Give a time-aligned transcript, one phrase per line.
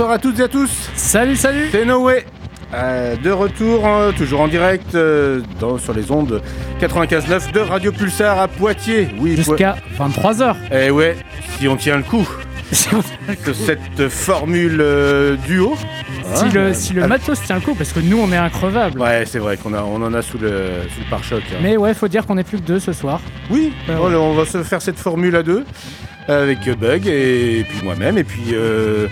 [0.00, 0.70] Bonsoir à toutes et à tous.
[0.96, 1.68] Salut, salut.
[1.70, 2.24] C'est Noé.
[2.72, 6.40] Euh, de retour, euh, toujours en direct euh, dans- sur les ondes
[6.80, 9.08] 95.9 de Radio Pulsar à Poitiers.
[9.18, 10.52] Oui, Jusqu'à 23h.
[10.54, 11.18] Po- Eh ouais,
[11.58, 12.26] si on tient le coup
[13.46, 15.76] de cette formule euh, duo.
[16.34, 18.98] si Hein, le, si le matos tient le coup, parce que nous on est increvables.
[18.98, 20.62] Ouais, c'est vrai qu'on on en a sous le,
[20.94, 21.42] sous le pare-choc.
[21.52, 21.56] hein.
[21.62, 23.20] Mais ouais, faut dire qu'on est plus que deux ce soir.
[23.50, 25.62] Oui, Ouais, on, va se faire cette formule à deux
[26.26, 29.06] avec Bug et, puis moi-même et puis euh,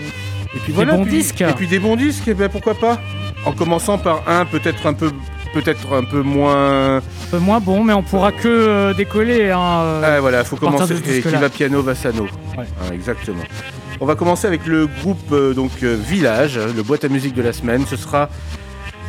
[0.55, 0.95] et puis voilà.
[0.97, 1.41] bons puis- disques.
[1.41, 2.99] Et puis des bons disques, et ben pourquoi pas.
[3.45, 5.11] En commençant par un peut-être un peu
[5.53, 6.97] peut-être un peu moins.
[6.97, 9.49] Un peu moins bon, mais on pourra que euh, décoller.
[9.51, 10.17] Hein, euh.
[10.17, 10.95] Ah voilà, faut commencer.
[11.09, 12.23] Et qui va piano va sano.
[12.23, 12.65] Ouais.
[12.81, 13.43] Hein, exactement.
[14.01, 17.41] On va commencer avec le groupe euh, donc euh, Village, le boîte à musique de
[17.41, 17.85] la semaine.
[17.85, 18.29] Ce sera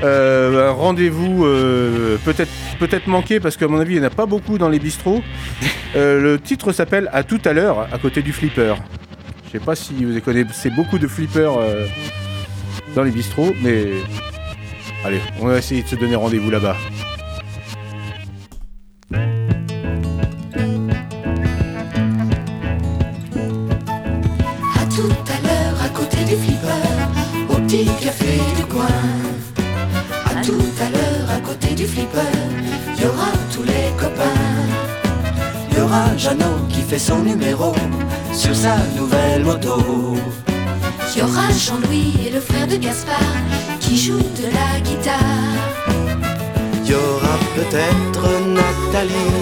[0.03, 1.45] un rendez-vous
[2.25, 4.79] peut-être peut-être manqué parce qu'à mon avis il n'y en a pas beaucoup dans les
[4.79, 5.23] bistrots.
[5.95, 8.77] Le titre s'appelle À tout à l'heure, à côté du flipper.
[9.53, 11.85] Je sais pas si vous connaissez beaucoup de flippers euh,
[12.95, 13.95] dans les bistrots, mais
[15.05, 16.77] allez, on va essayer de se donner rendez-vous là-bas.
[19.13, 19.17] À
[24.87, 26.69] tout à l'heure, à côté du flipper,
[27.49, 28.87] au petit café du coin.
[30.27, 32.21] À tout à l'heure, à côté du flipper,
[33.03, 34.31] y aura tous les copains.
[35.77, 37.75] Y aura Jeannot qui fait son numéro
[38.41, 39.77] sur sa nouvelle moto.
[41.13, 43.37] Il y aura Jean-Louis et le frère de Gaspard
[43.81, 45.69] qui jouent de la guitare.
[46.87, 48.23] Y aura peut-être
[48.57, 49.37] Nathalie,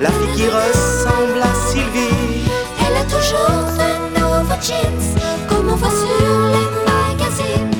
[0.00, 2.50] la fille qui ressemble à Sylvie.
[2.84, 5.06] Elle a toujours de nouveaux jeans
[5.48, 7.70] comme on voit sur les magazines.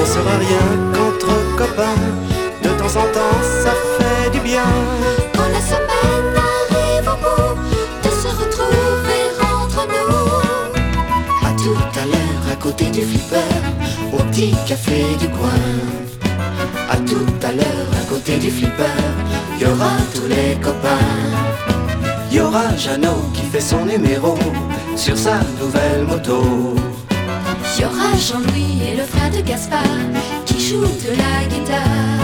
[0.00, 2.04] On sera rien qu'entre copains,
[2.62, 5.01] de temps en temps ça fait du bien.
[12.62, 13.52] Côté du flipper,
[14.12, 15.62] au petit café du coin.
[16.88, 18.98] À tout à l'heure, à côté du flipper,
[19.60, 21.10] y aura tous les copains.
[22.30, 24.38] Y aura Jeannot qui fait son numéro
[24.96, 26.74] sur sa nouvelle moto.
[27.78, 30.06] Y aura Jean-Louis et le frère de Gaspard
[30.46, 32.22] qui jouent de la guitare.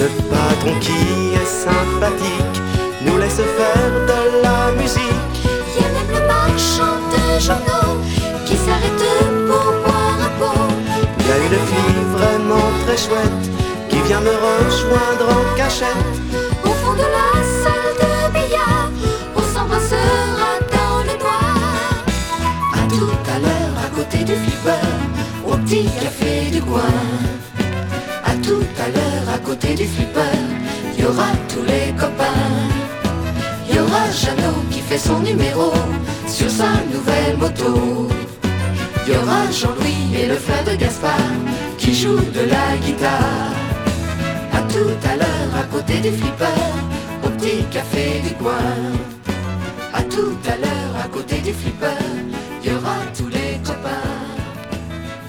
[0.00, 0.98] Le patron qui
[1.40, 2.56] est sympathique
[3.02, 5.36] nous laisse faire de la musique.
[5.76, 7.75] Y a même le marchand de journaux
[10.38, 10.68] pot.
[11.26, 13.44] Y a une fille vraiment très chouette
[13.88, 16.14] qui vient me rejoindre en cachette.
[16.64, 17.30] Au fond de la
[17.62, 18.90] salle de billard,
[19.34, 22.04] on s'embrassera dans le noir.
[22.74, 24.86] À tout à l'heure, à côté du flipper,
[25.46, 26.96] au petit café du coin.
[28.24, 30.38] À tout à l'heure, à côté du flipper,
[30.98, 32.52] y aura tous les copains.
[33.72, 35.72] Y aura Jeannot qui fait son numéro
[36.28, 38.15] sur sa nouvelle moto.
[39.08, 41.14] Y aura Jean-Louis et le frère de Gaspard
[41.78, 43.54] qui jouent de la guitare.
[44.52, 46.60] À tout à l'heure, à côté du flipper,
[47.24, 48.52] au petit café du coin.
[49.94, 51.86] À tout à l'heure, à côté du flipper,
[52.64, 54.16] y aura tous les copains.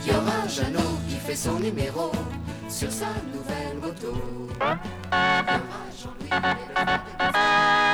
[0.07, 2.11] Y aura Jeannot qui fait son numéro
[2.67, 4.17] sur sa nouvelle moto.
[6.01, 7.86] Jean-Louis et le.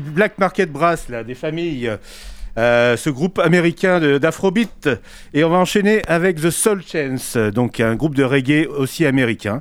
[0.00, 1.96] Black Market Brass, là, des familles.
[2.56, 4.88] Euh, ce groupe américain d'Afrobeat.
[5.32, 9.60] Et on va enchaîner avec The Soul Chance, donc un groupe de reggae aussi américain.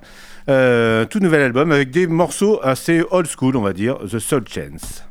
[0.50, 4.44] Euh, tout nouvel album avec des morceaux assez old school, on va dire, The Soul
[4.48, 5.04] Chance.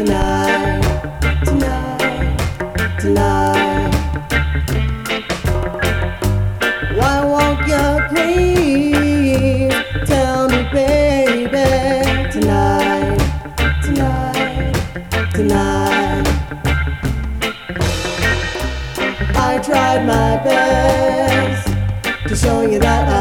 [0.00, 0.80] Tonight,
[1.44, 4.14] tonight, tonight?
[6.96, 9.74] Why won't you please
[10.08, 13.18] tell me, baby, tonight,
[13.84, 14.74] tonight,
[15.34, 16.26] tonight?
[19.36, 21.68] I tried my best
[22.26, 23.19] to show you that I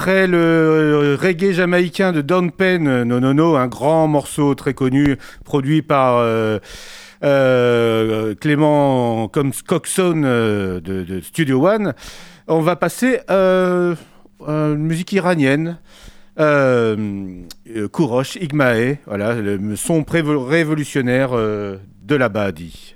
[0.00, 5.82] après le reggae jamaïcain de Don Penn, euh, No un grand morceau très connu, produit
[5.82, 6.58] par euh,
[7.22, 11.92] euh, Clément Coxon euh, de, Studio One,
[12.48, 13.94] on va passer euh,
[14.46, 15.76] à une musique iranienne.
[16.38, 16.96] Euh,
[17.76, 22.94] euh, Kourosh, Igmae, voilà, le son révolutionnaire euh, de la Bahadi.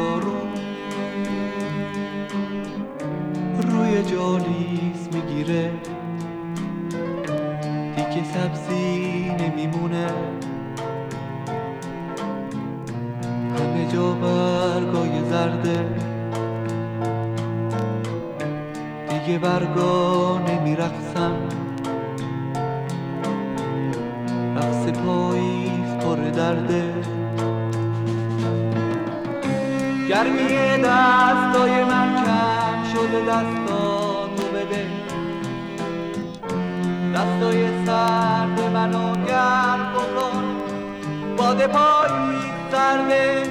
[0.00, 0.48] نمکارون
[3.62, 5.70] روی جالیز می‌گیره.
[7.96, 10.06] دیگه سبزی نمیمونه.
[13.56, 15.84] همه جا برگای زرده.
[19.08, 21.36] دیگه برگا نمیرقصم.
[24.56, 27.19] رقص پاییز پر درده.
[30.20, 34.86] گرمی دستای من کم شده دستا تو بده.
[37.14, 40.44] دستای سرد منو گرم بکن
[41.36, 43.42] باد پاییز سرده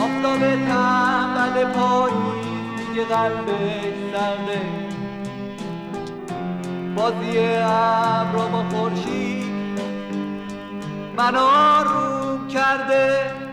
[0.00, 4.60] آفتاب تنبل پاییز دیگه قلبش سرده.
[6.96, 9.80] بازی ابرا با خورشید
[11.16, 13.45] منو آروم کرده.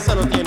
[0.00, 0.37] solo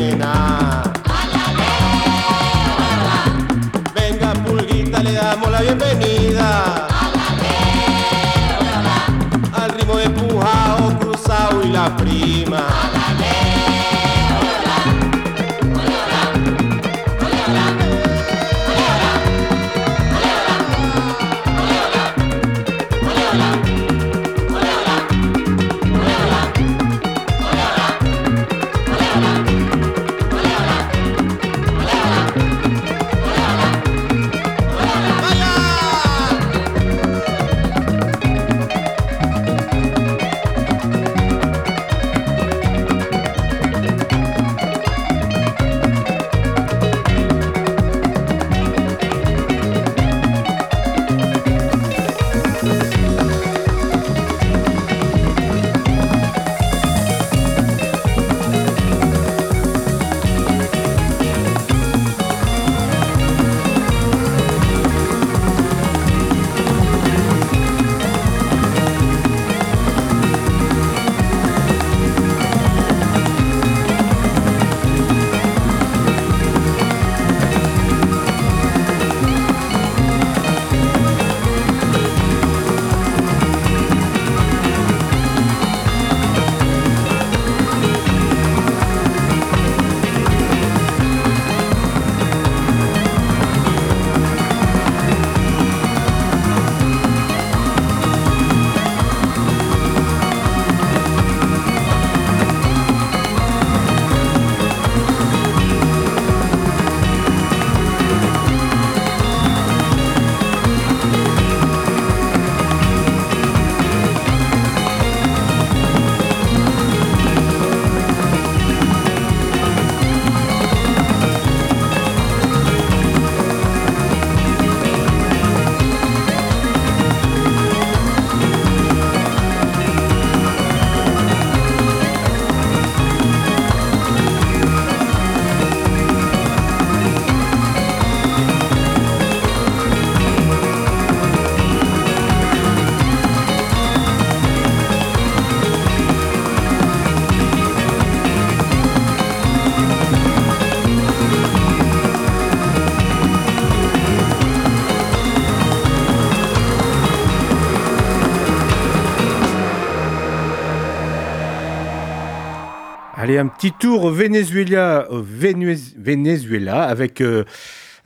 [163.41, 167.43] un petit tour au Venezuela, au Venezuela, avec euh,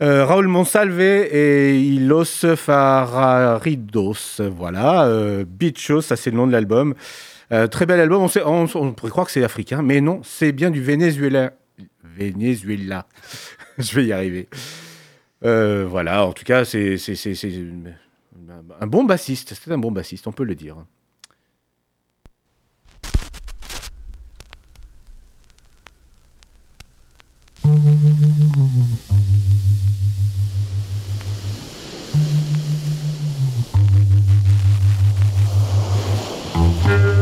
[0.02, 4.40] euh, Raoul Monsalve et Ilos Fararidos.
[4.50, 6.94] Voilà, euh, Bichos, ça c'est le nom de l'album.
[7.52, 10.52] Euh, très bel album, on, sait- on- pourrait croire que c'est africain, mais non, c'est
[10.52, 11.52] bien du Venezuela.
[12.02, 13.06] Venezuela.
[13.78, 14.48] Je vais y arriver.
[15.44, 16.96] Euh, voilà, en tout cas, c'est
[18.80, 19.54] un bon bassiste.
[19.54, 20.76] C'est un bon bassiste, on peut le dire.
[28.06, 29.00] Thank
[36.86, 37.15] you.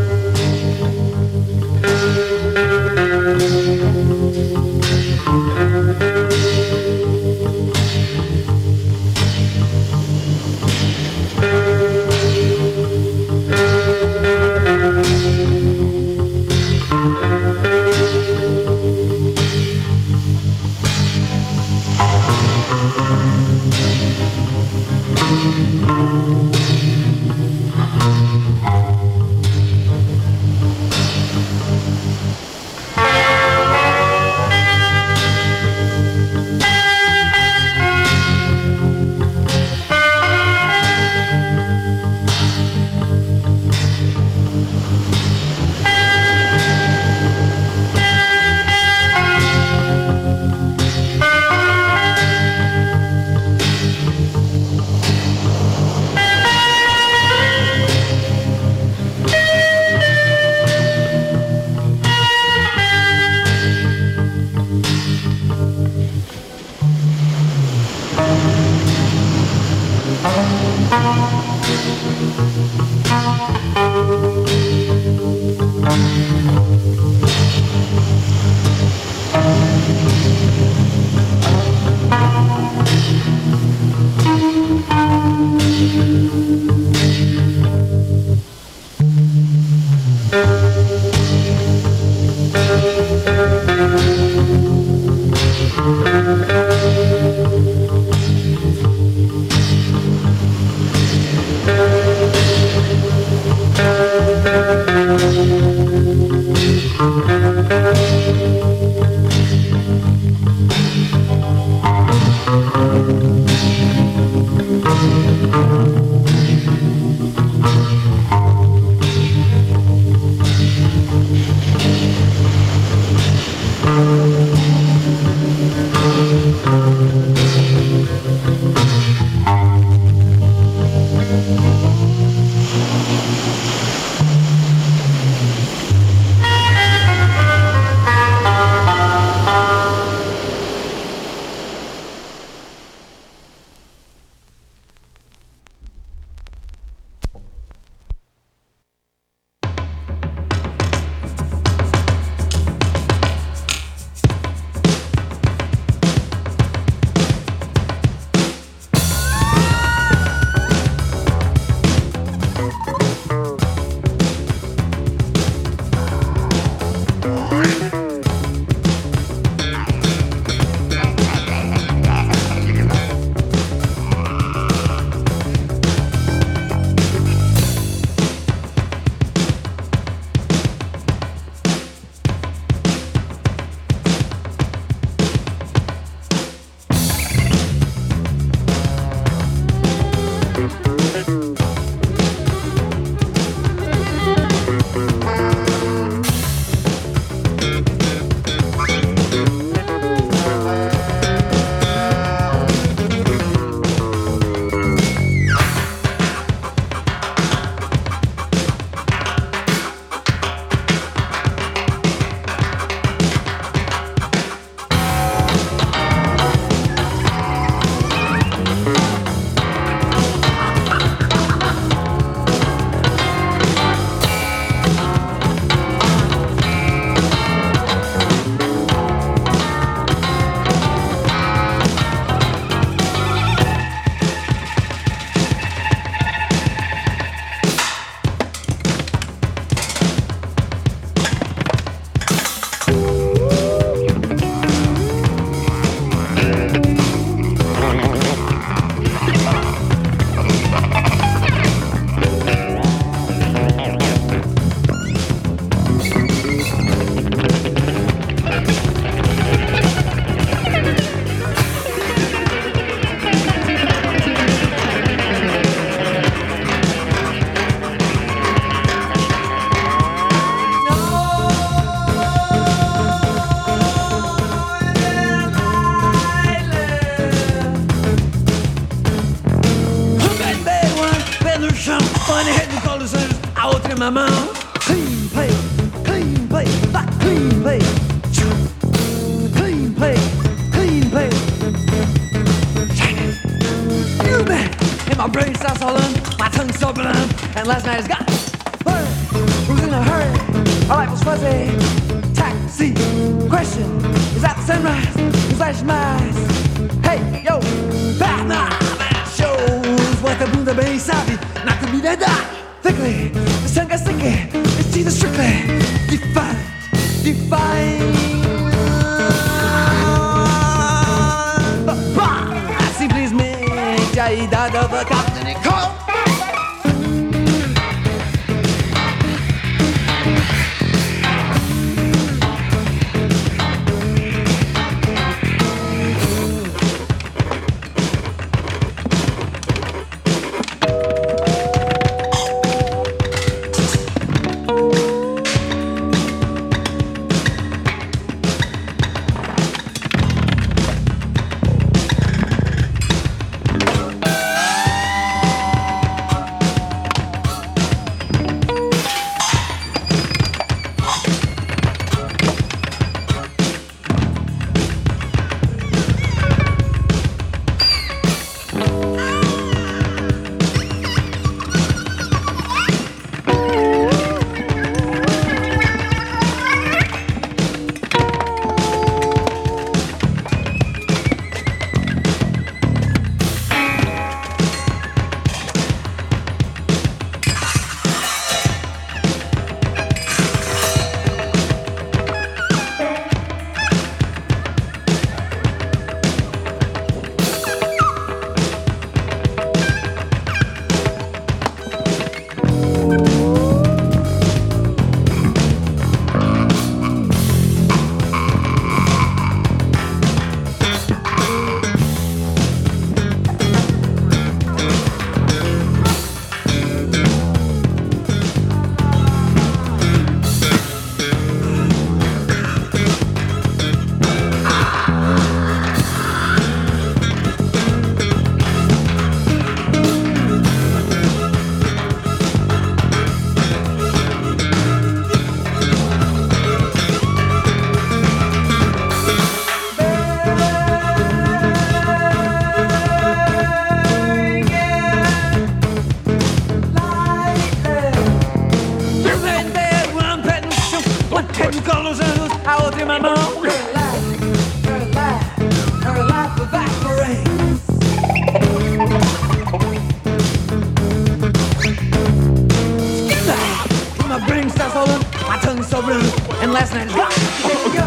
[464.70, 466.20] Starts swollen, my tongue's so blue,
[466.62, 467.31] and last night is gone.
[467.62, 468.07] There go.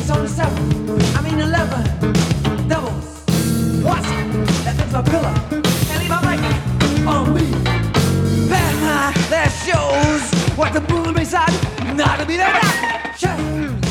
[0.00, 1.00] It's only seven.
[1.16, 1.84] I mean eleven.
[2.66, 3.22] Doubles.
[3.84, 4.08] What's?
[4.64, 5.34] That fits my pillow.
[5.52, 7.50] And leave my blanket on me.
[8.48, 11.52] Bad night, that shows what the bullet beside
[11.96, 13.14] not to be that.
[13.18, 13.81] Shut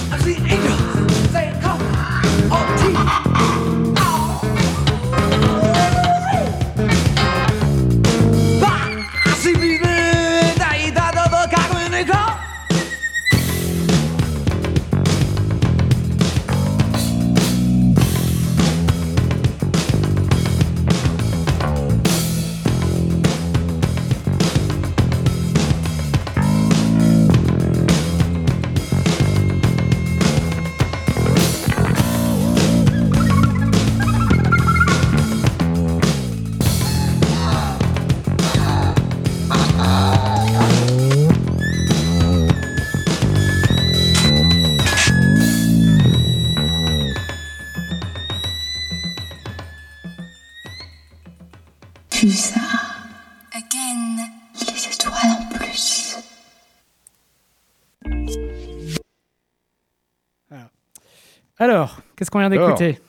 [62.31, 62.99] qu'on vient d'écouter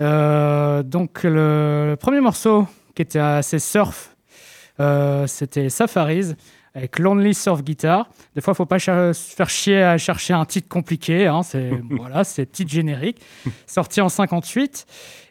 [0.00, 4.16] Euh, Donc, le premier morceau qui était assez surf,
[4.80, 6.34] euh, c'était Safaris
[6.74, 8.08] avec Lonely Surf Guitar.
[8.34, 11.26] Des fois, il faut pas se faire chier à chercher un titre compliqué.
[11.26, 13.20] hein, c'est voilà, c'est titre générique,
[13.66, 14.86] sorti en 58.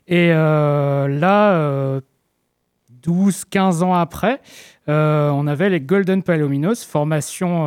[0.08, 2.02] Et euh, là, euh,
[3.04, 4.42] 12-15 ans après,
[4.88, 7.64] on avait les Golden Palominos, formation,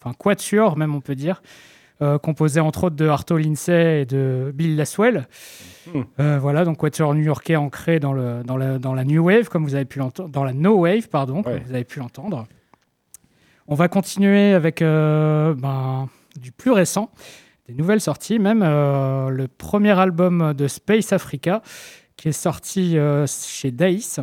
[0.00, 1.40] enfin quatuor même on peut dire,
[2.02, 5.28] euh, composé entre autres de Arto Lindsay et de Bill Laswell.
[5.86, 6.04] Mhm.
[6.18, 9.62] Euh, voilà, donc quatuor new-yorkais ancré dans, le, dans, la, dans la New Wave, comme
[9.62, 12.48] vous avez pu l'entendre, dans la No Wave, pardon, comme vous avez pu l'entendre.
[13.68, 16.08] On va continuer avec euh, ben,
[16.40, 17.08] du plus récent,
[17.68, 21.62] des nouvelles sorties, même le premier album de Space Africa
[22.16, 22.96] qui est sorti
[23.26, 24.18] chez Daïs.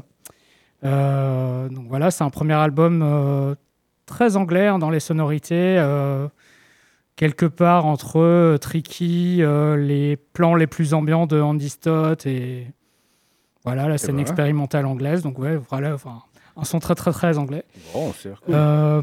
[0.83, 3.55] Donc voilà, c'est un premier album
[4.05, 5.77] très anglais hein, dans les sonorités,
[7.19, 12.65] quelque part entre euh, Tricky, euh, les plans les plus ambiants de Andy Stott et
[13.65, 14.21] voilà la scène voilà.
[14.21, 15.21] expérimentale anglaise.
[15.21, 16.21] Donc ouais, voilà, enfin,
[16.55, 17.65] un son très très très anglais.
[17.93, 18.55] Bon, cool.
[18.55, 19.01] Euh,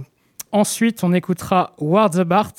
[0.50, 2.54] ensuite, on écoutera War the Bart.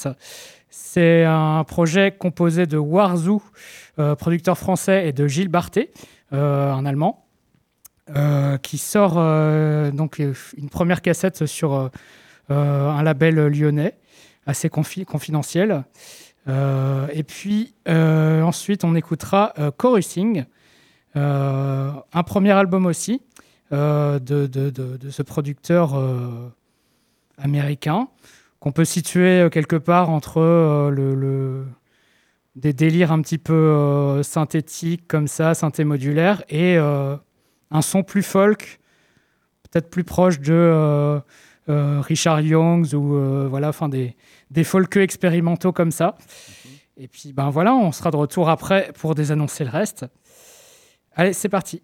[0.69, 3.41] C'est un projet composé de Warzoo,
[3.97, 5.89] euh, producteur français, et de Gilles Barthé,
[6.31, 7.25] un Allemand,
[8.61, 9.15] qui sort
[9.91, 11.89] donc une première cassette sur
[12.49, 13.95] un label lyonnais,
[14.47, 15.83] assez confi- confidentiel.
[16.47, 20.45] Euh, et puis euh, ensuite, on écoutera euh, Chorusing,
[21.15, 23.21] un premier album aussi
[23.71, 25.99] de, de- ce producteur
[27.39, 28.07] américain
[28.59, 30.41] qu'on peut situer quelque part entre
[30.91, 31.65] le,
[32.55, 38.79] des délires un petit peu synthétiques comme ça, synthé modulaire, et un son plus folk,
[39.71, 41.19] peut-être plus proche de
[41.67, 44.15] Richard Youngs ou voilà, enfin des,
[44.51, 46.17] des folkeux expérimentaux comme ça.
[46.97, 50.05] Et puis ben voilà, on sera de retour après pour désannoncer le reste.
[51.15, 51.81] Allez, c'est parti.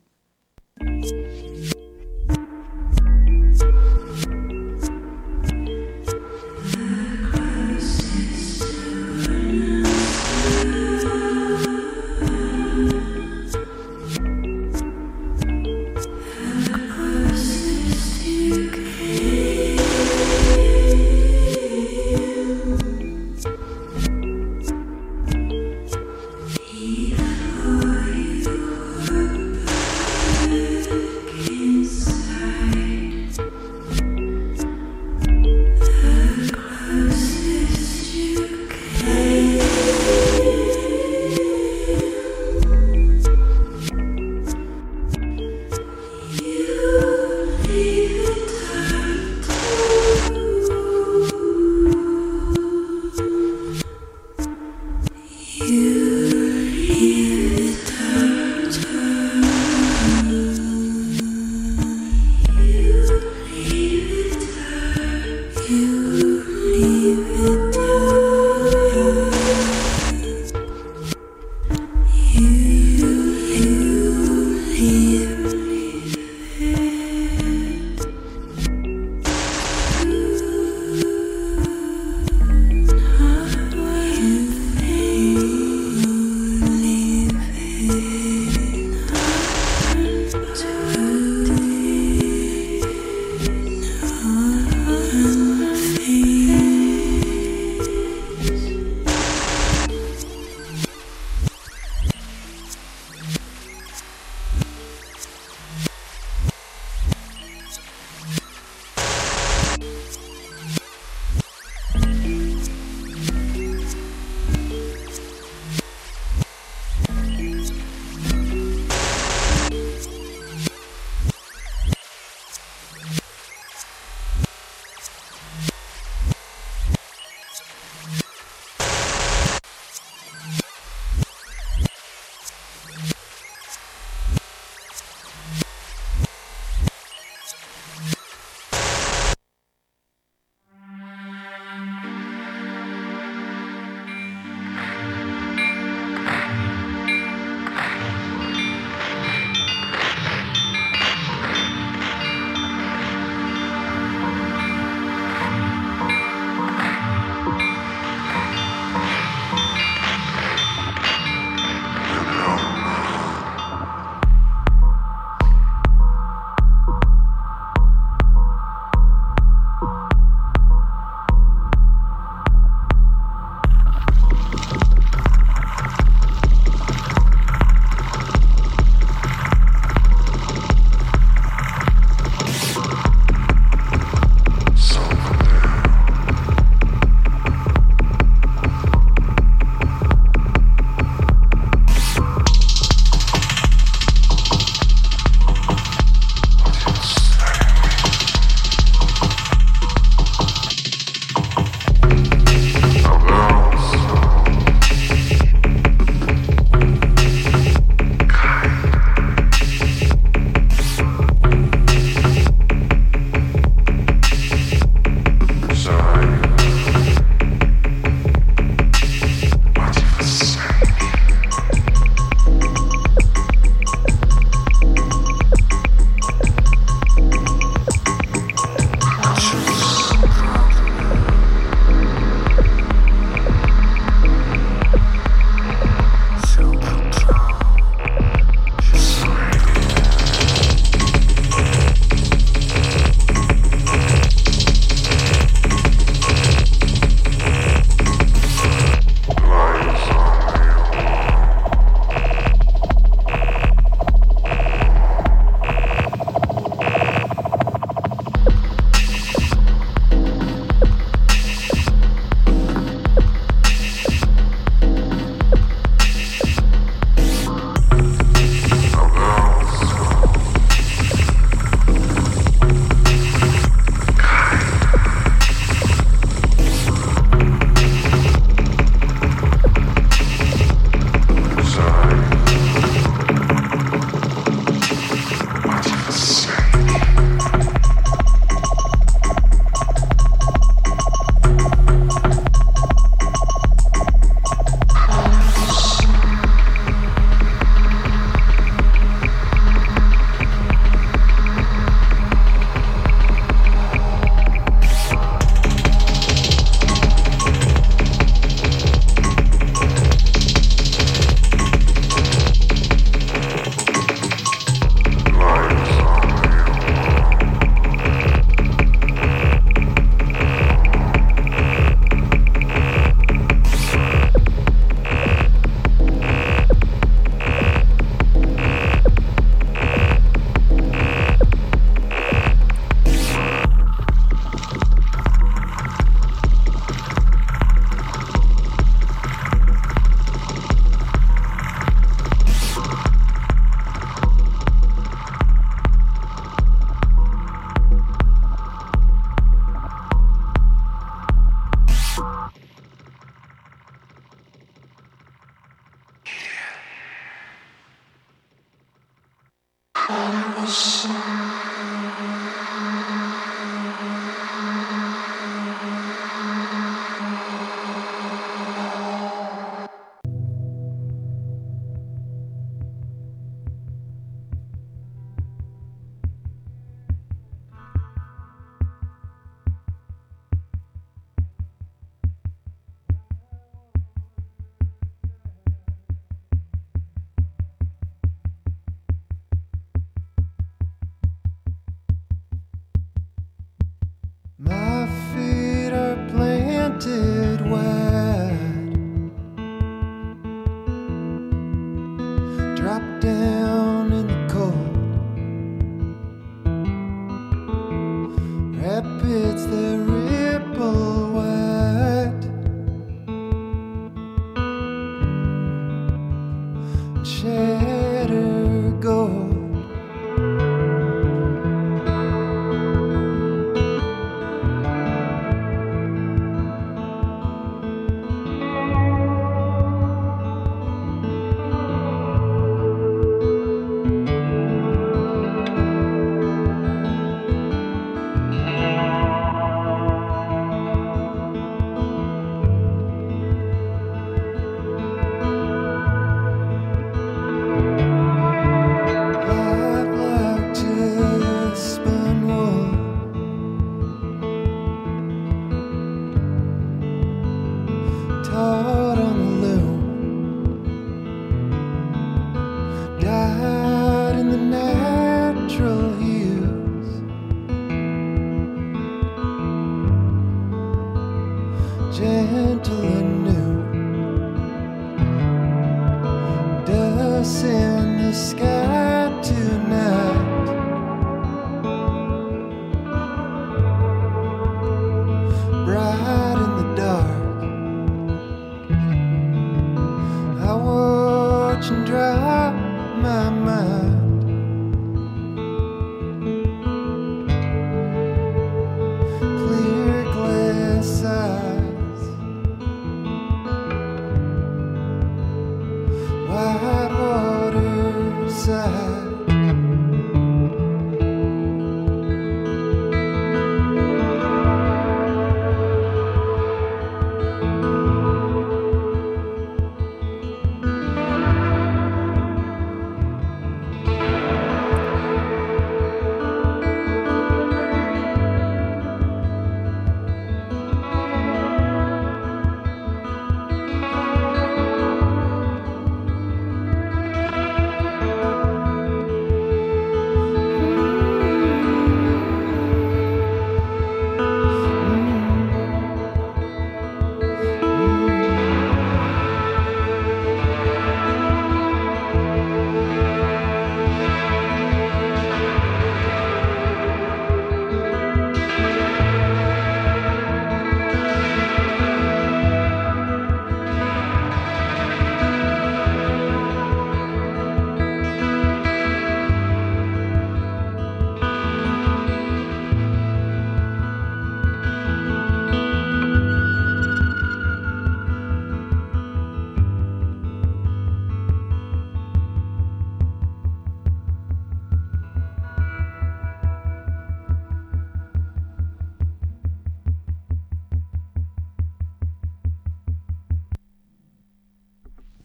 [472.14, 473.22] Gentle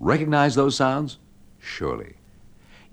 [0.08, 1.18] Recognize those sounds?
[1.58, 2.14] Surely.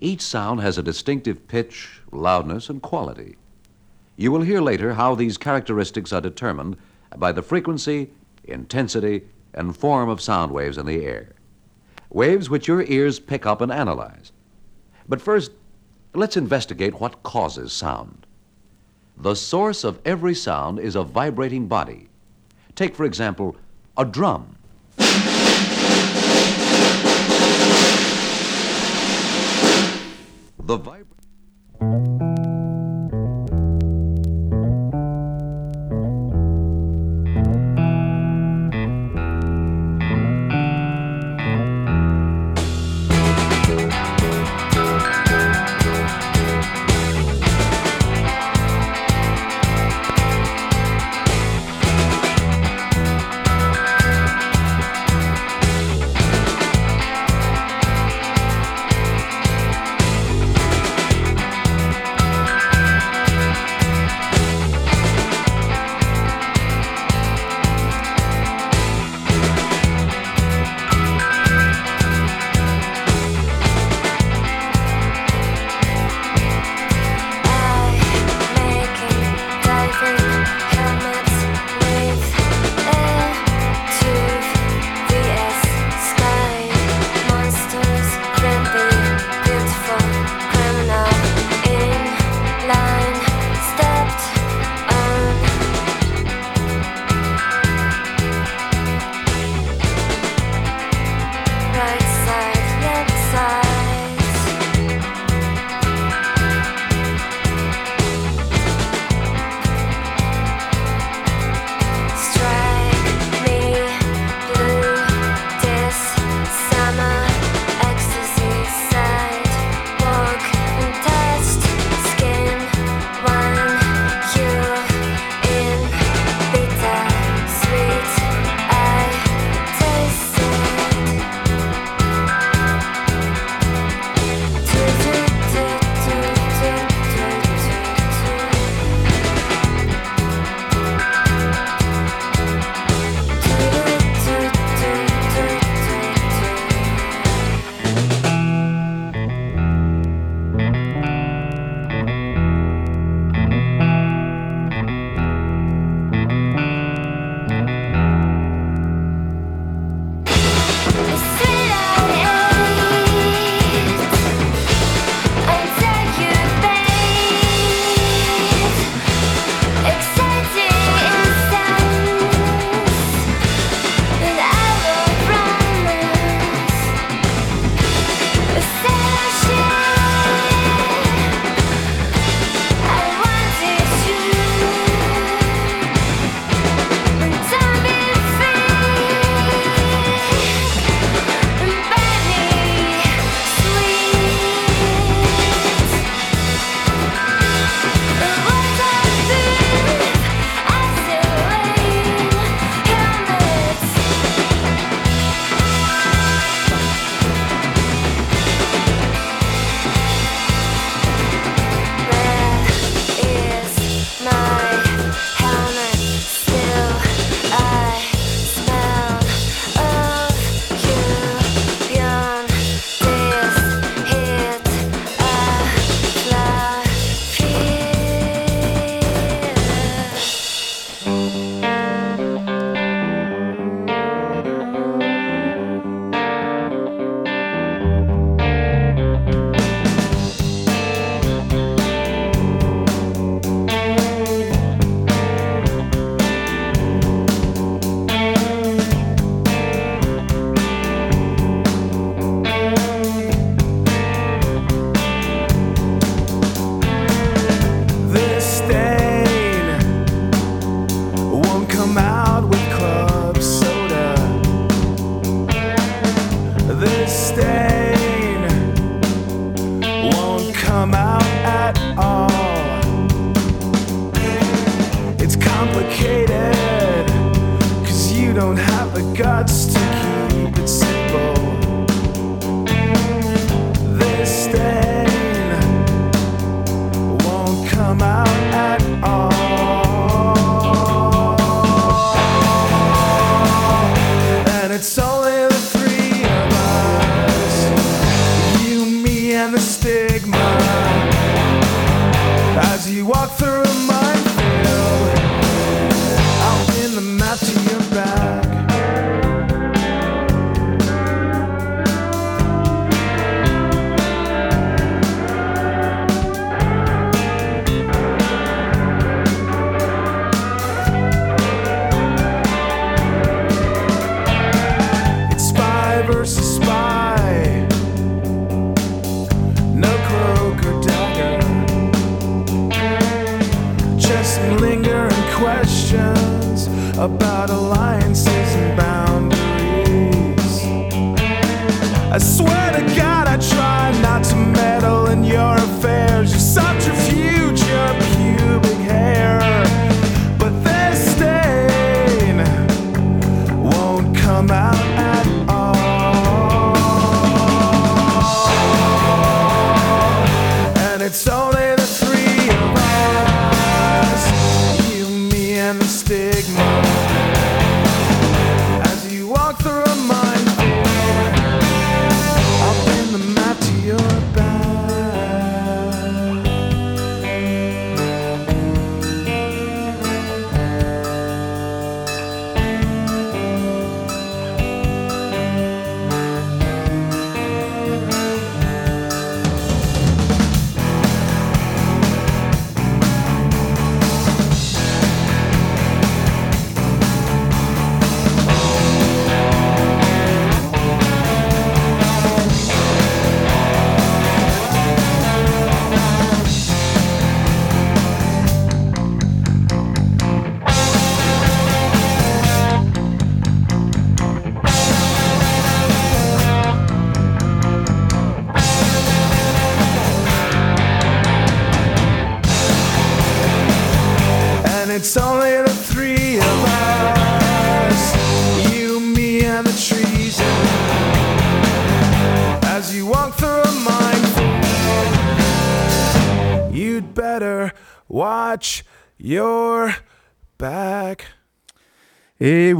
[0.00, 3.36] Each sound has a distinctive pitch, loudness, and quality.
[4.18, 6.76] You will hear later how these characteristics are determined
[7.16, 8.10] by the frequency,
[8.44, 9.22] intensity,
[9.54, 11.32] and form of sound waves in the air.
[12.10, 14.30] Waves which your ears pick up and analyze.
[15.08, 15.52] But first,
[16.12, 18.26] let's investigate what causes sound.
[19.16, 22.10] The source of every sound is a vibrating body.
[22.74, 23.56] Take, for example,
[23.96, 24.58] a drum.
[30.66, 32.55] The vib-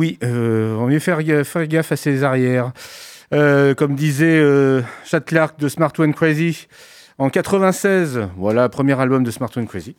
[0.07, 2.73] oui, euh, on mieux faire, faire gaffe à ses arrières.
[3.35, 6.69] Euh, comme disait euh, Chad Clark de Smart One Crazy,
[7.19, 9.97] en 96, voilà, premier album de Smart One Crazy.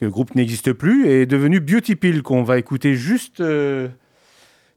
[0.00, 3.88] Le groupe n'existe plus et est devenu Beauty Pill qu'on va écouter juste, euh,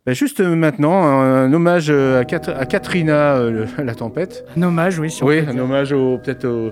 [0.05, 1.03] bah, juste maintenant.
[1.03, 4.45] Un, un hommage à, Kat- à Katrina, le- la tempête.
[4.55, 5.11] Un hommage, oui.
[5.11, 5.63] si on Oui, peut un dire.
[5.63, 6.71] hommage au peut-être au,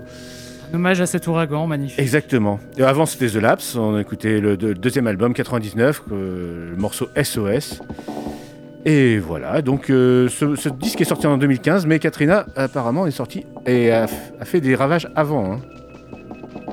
[0.76, 1.98] hommage à cet ouragan magnifique.
[1.98, 2.60] Exactement.
[2.78, 3.74] Et avant, c'était The Laps.
[3.76, 7.80] On a écouté le, deux- deuxième album, 99, euh, le morceau SOS.
[8.84, 13.10] Et voilà, donc euh, ce, ce disque est sorti en 2015, mais Katrina, apparemment, est
[13.10, 15.54] sorti et a, fait des ravages avant.
[15.54, 15.60] hein.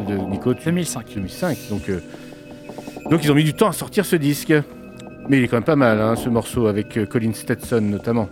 [0.08, 1.06] De Nico, tu- 2005.
[1.16, 1.58] 2005.
[1.72, 2.00] Donc, euh,
[3.10, 4.54] donc ils ont mis du temps à sortir ce disque.
[5.30, 8.28] Mais il est quand même pas mal, hein, ce morceau, avec Colin Stetson notamment.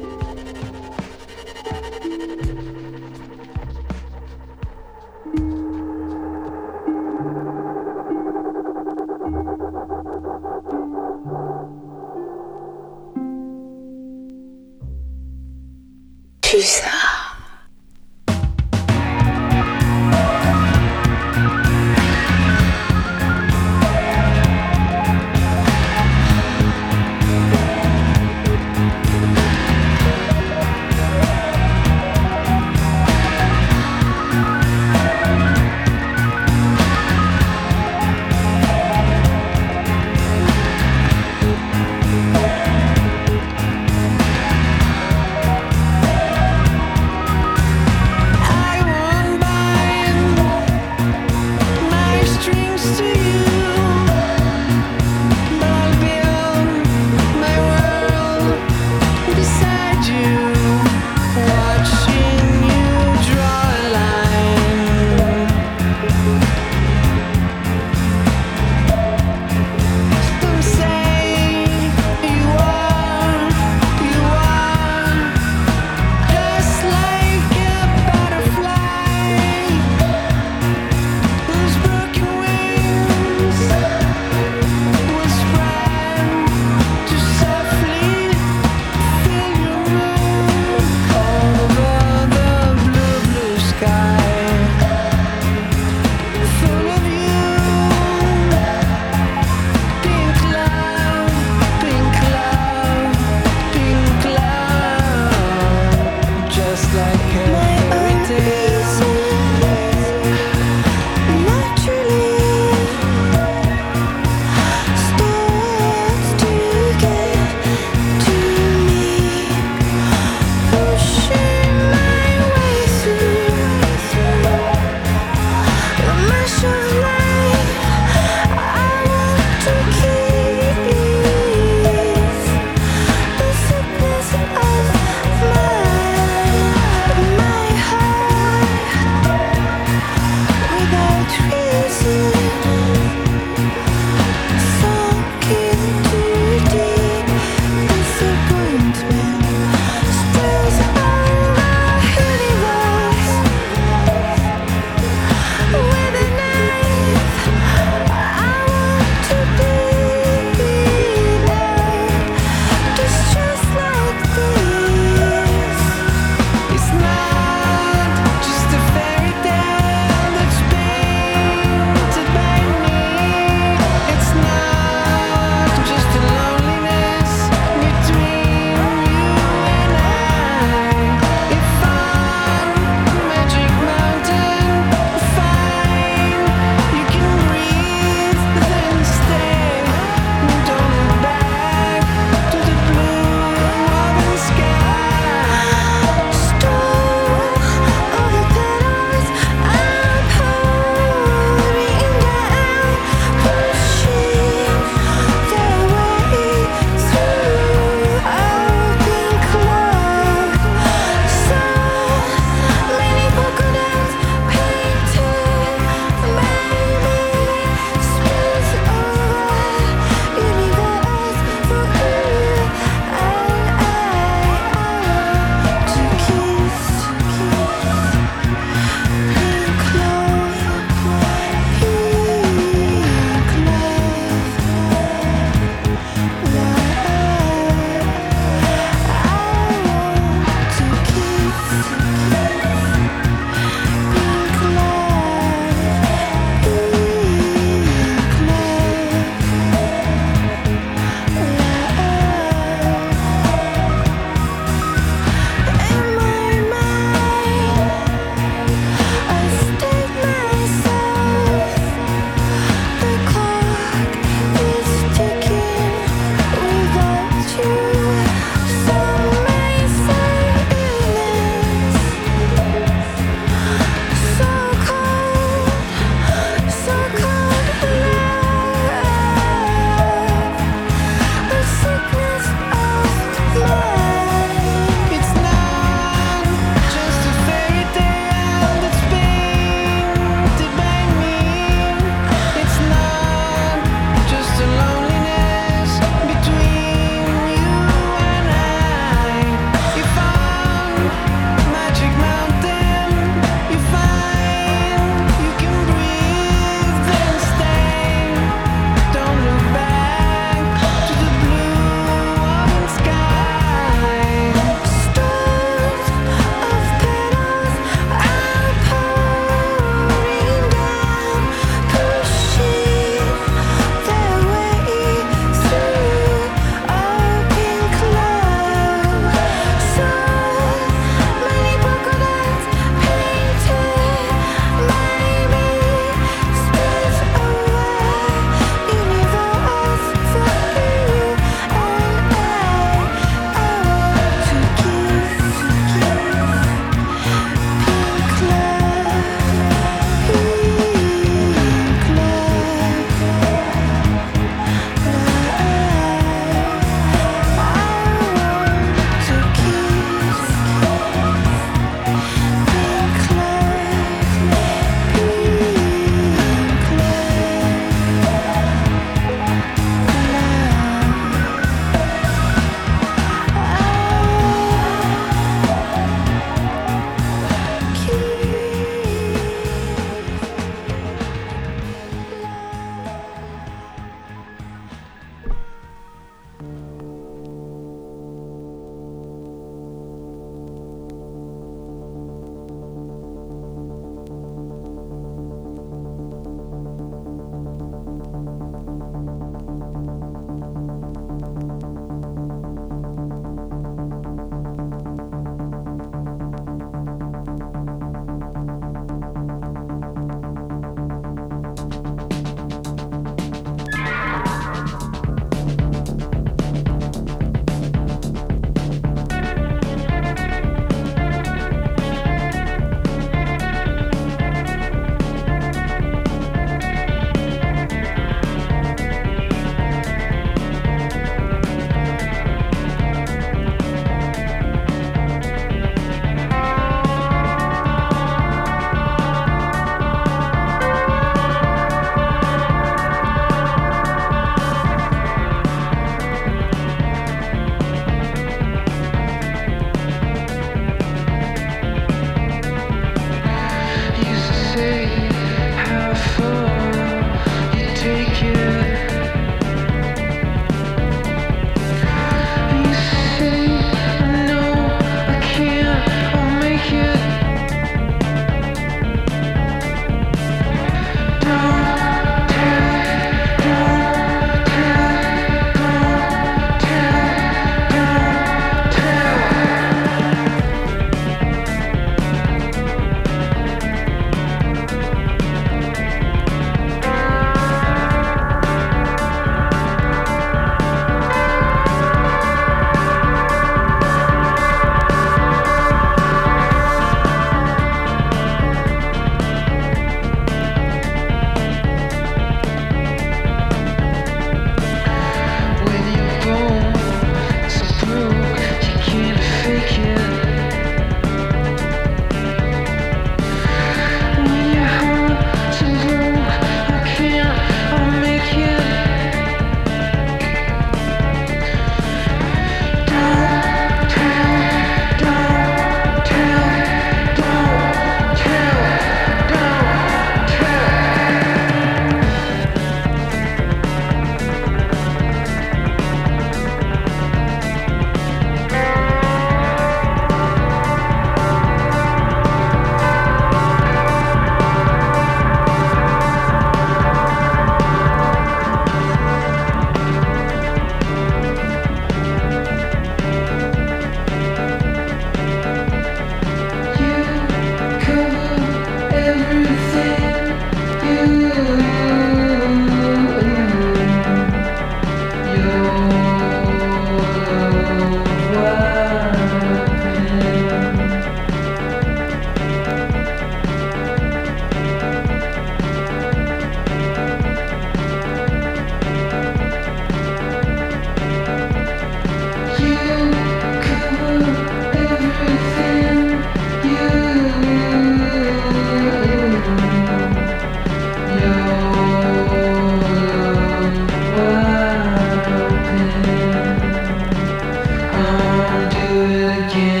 [599.67, 600.00] again.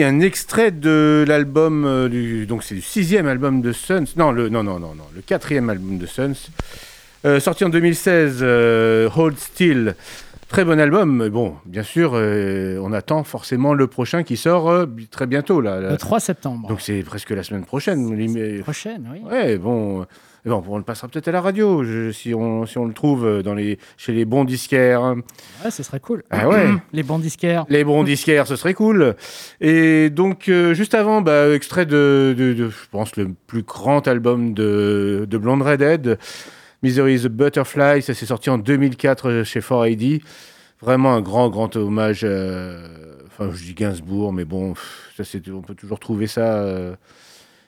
[0.00, 4.32] Oui, un extrait de l'album, euh, du, donc c'est du sixième album de Suns, non,
[4.32, 6.48] le, non, non, non, non, le quatrième album de Suns,
[7.26, 9.94] euh, sorti en 2016, euh, Hold Still.
[10.48, 15.26] Très bon album, bon, bien sûr, euh, on attend forcément le prochain qui sort très
[15.26, 15.60] bientôt.
[15.60, 15.90] Là, là.
[15.90, 16.68] Le 3 septembre.
[16.68, 18.62] Donc c'est presque la semaine prochaine.
[18.62, 19.20] Prochaine, oui.
[19.30, 20.06] Ouais, bon,
[20.46, 23.26] bon, on le passera peut-être à la radio je- si, on, si on le trouve
[23.26, 25.02] euh, dans les, chez les bons disquaires.
[25.64, 26.22] Ouais, ce serait cool.
[26.30, 26.66] Ah ouais.
[26.92, 27.64] Les bons disquaires.
[27.68, 29.14] Les bons disquaires, ce serait cool.
[29.60, 34.06] Et donc, euh, juste avant, bah, extrait de, de- de, je pense, le plus grand
[34.08, 36.18] album de, de Blonde Redhead,
[36.82, 38.00] Misery is a Butterfly.
[38.02, 40.22] Ça s'est sorti en 2004 chez 4AD.
[40.80, 42.22] Vraiment un grand, grand hommage.
[42.24, 42.86] euh,
[43.26, 44.74] Enfin, je dis Gainsbourg, mais bon,
[45.16, 45.22] ça,
[45.54, 46.94] on peut toujours trouver ça euh,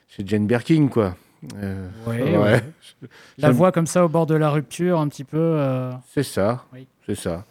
[0.09, 1.15] chez Jane Birkin, quoi.
[1.55, 2.63] Euh, Ouais, ouais.
[3.37, 5.37] La voix comme ça au bord de la rupture, un petit peu.
[5.37, 6.63] euh, C'est ça.
[6.73, 6.87] Oui.
[7.05, 7.43] C'est ça.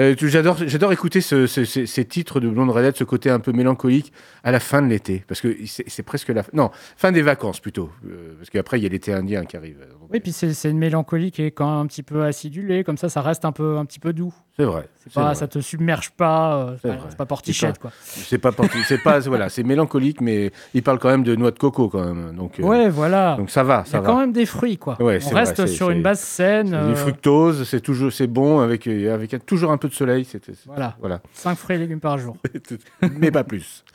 [0.00, 3.40] Euh, J'adore, j'adore écouter ce- ce- ce- ces titres de Blonde Redhead, ce côté un
[3.40, 4.10] peu mélancolique
[4.42, 7.90] à la fin de l'été, parce que c'est presque la non fin des vacances plutôt,
[8.06, 9.76] euh, parce qu'après il y a l'été indien qui arrive.
[9.80, 12.84] Donc, Oui, puis c'est c'est une mélancolie qui est quand même un petit peu acidulée,
[12.84, 14.32] comme ça, ça reste un peu, un petit peu doux.
[14.56, 14.86] C'est vrai.
[15.02, 15.34] C'est pas, vrai.
[15.34, 16.56] ça te submerge pas.
[16.56, 17.90] euh, C'est pas- portichette, quoi.
[18.02, 18.50] C'est pas,
[18.86, 22.04] c'est pas, voilà, c'est mélancolique, mais il parle quand même de noix de coco quand
[22.04, 22.60] même, donc.
[22.60, 23.36] euh, Ouais, voilà.
[23.36, 24.06] Donc ça va, Il y ça a va.
[24.06, 25.00] quand même des fruits, quoi.
[25.02, 26.72] Ouais, On reste vrai, sur une base saine.
[26.74, 29.94] Euh, Du fructose, c'est toujours, c'est bon avec euh, avec un- toujours un peu de
[29.94, 30.96] soleil, c'est- Voilà.
[31.00, 32.36] voilà, 5 fruits et légumes par jour.
[33.18, 33.84] mais pas plus.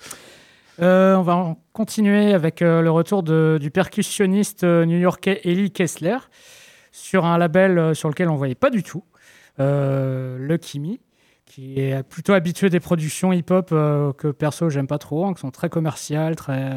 [0.79, 5.71] Euh, on va en continuer avec euh, le retour de- du percussionniste euh, new-yorkais Eli
[5.71, 6.17] Kessler
[6.91, 9.03] sur un label sur lequel on ne voyait pas du tout,
[9.57, 10.99] le Kimi,
[11.47, 15.49] qui est plutôt habitué des productions hip-hop que perso j'aime pas trop, hein, qui sont
[15.49, 16.75] très commerciales, très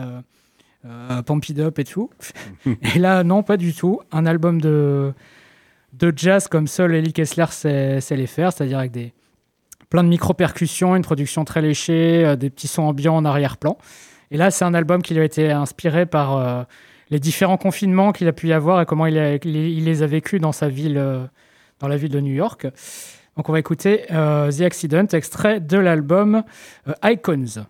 [1.27, 2.09] pump it up et tout.
[2.95, 4.01] et là, non, pas du tout.
[4.13, 5.13] Un album de,
[5.93, 9.13] de jazz comme seul Eli Kessler sait, les faire, c'est-à-dire avec des,
[9.89, 13.77] plein de micro-percussions, une production très léchée, euh, des petits sons ambiants en arrière-plan.
[14.31, 16.63] Et là, c'est un album qui lui a été inspiré par euh,
[17.11, 20.53] les différents confinements qu'il a pu y avoir et comment il, les a vécus dans
[20.53, 21.25] sa ville, euh,
[21.81, 22.67] dans la ville de New York.
[23.37, 26.43] Donc, on va écouter The Accident, extrait de l'album
[27.03, 27.65] Icons.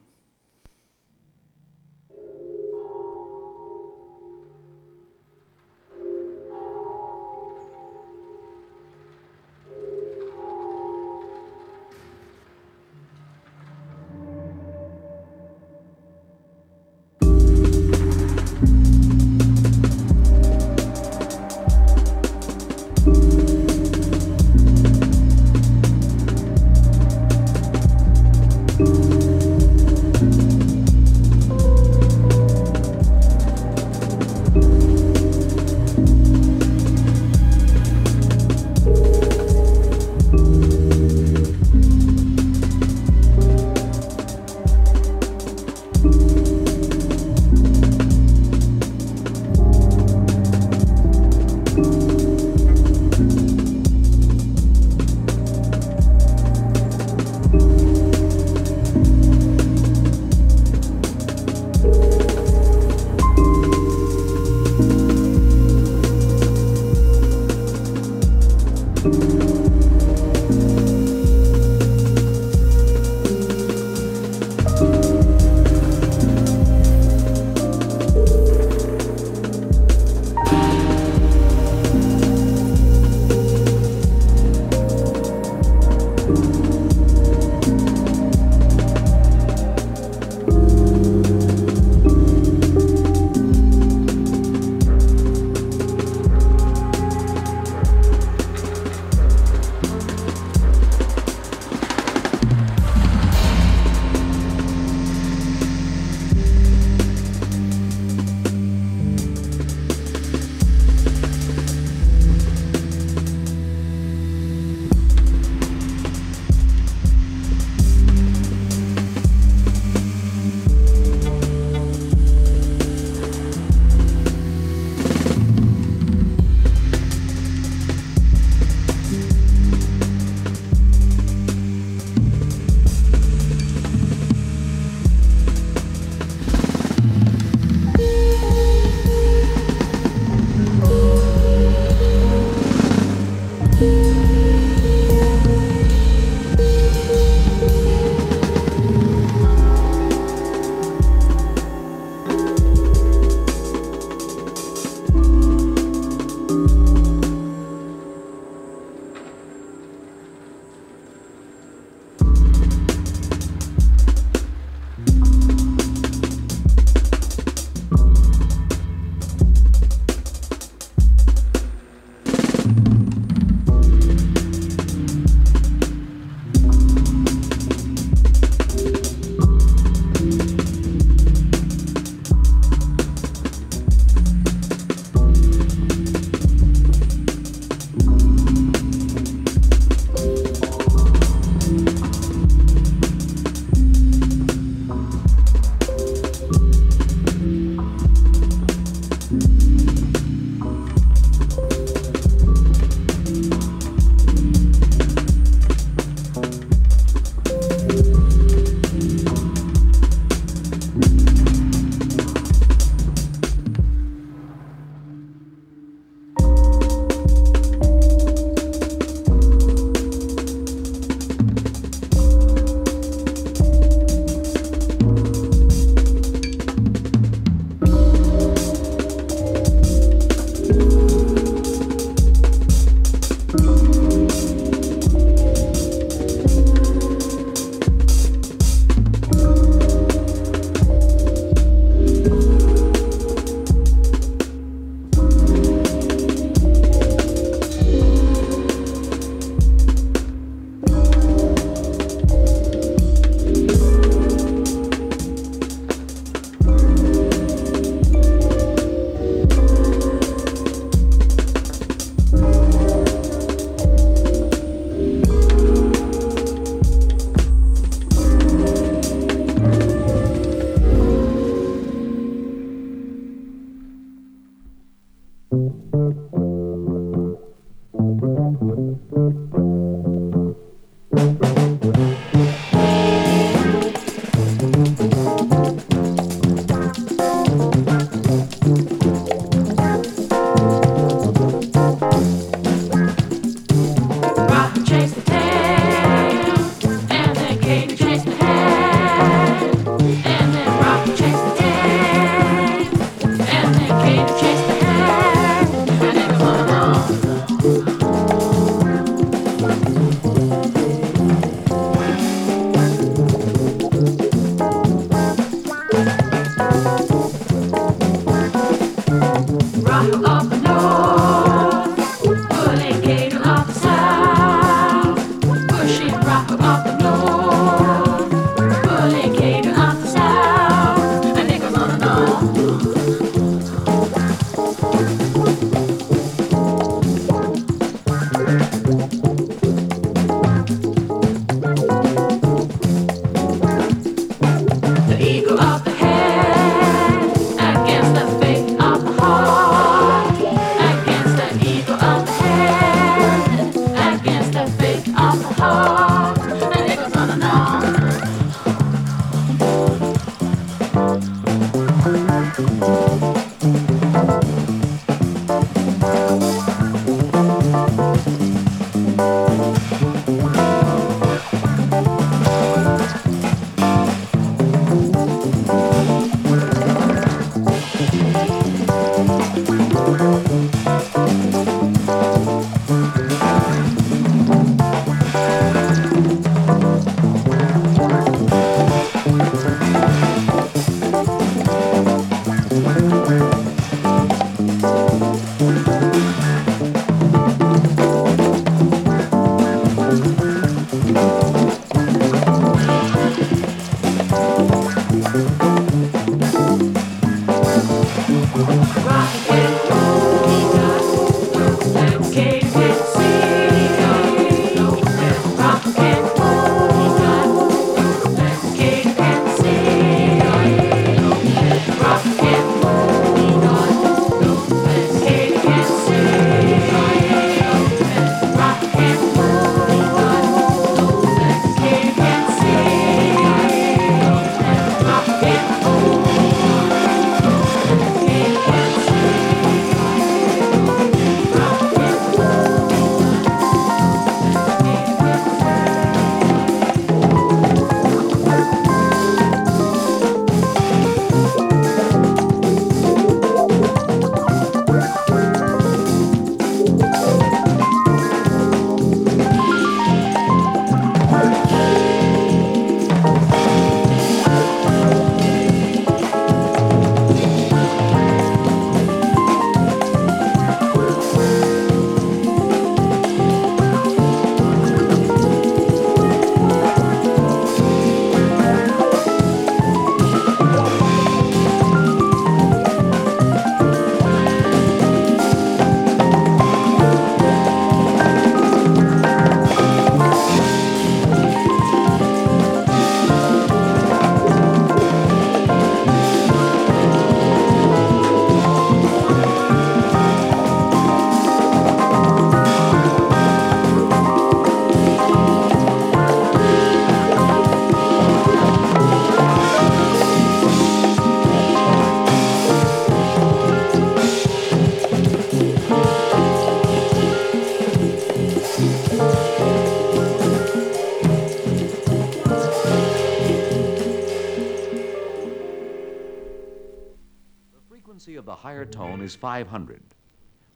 [529.31, 530.03] Is 500.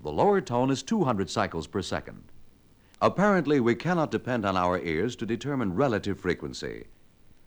[0.00, 2.22] The lower tone is 200 cycles per second.
[3.00, 6.84] Apparently, we cannot depend on our ears to determine relative frequency,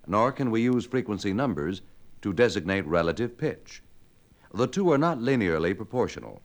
[0.06, 1.82] nor can we use frequency numbers
[2.22, 3.82] to designate relative pitch.
[4.54, 6.42] The two are not linearly proportional.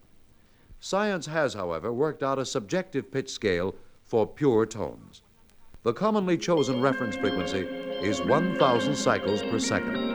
[0.78, 3.74] Science has, however, worked out a subjective pitch scale
[4.04, 5.22] for pure tones.
[5.82, 7.66] The commonly chosen reference frequency
[8.10, 10.11] is 1,000 cycles per second.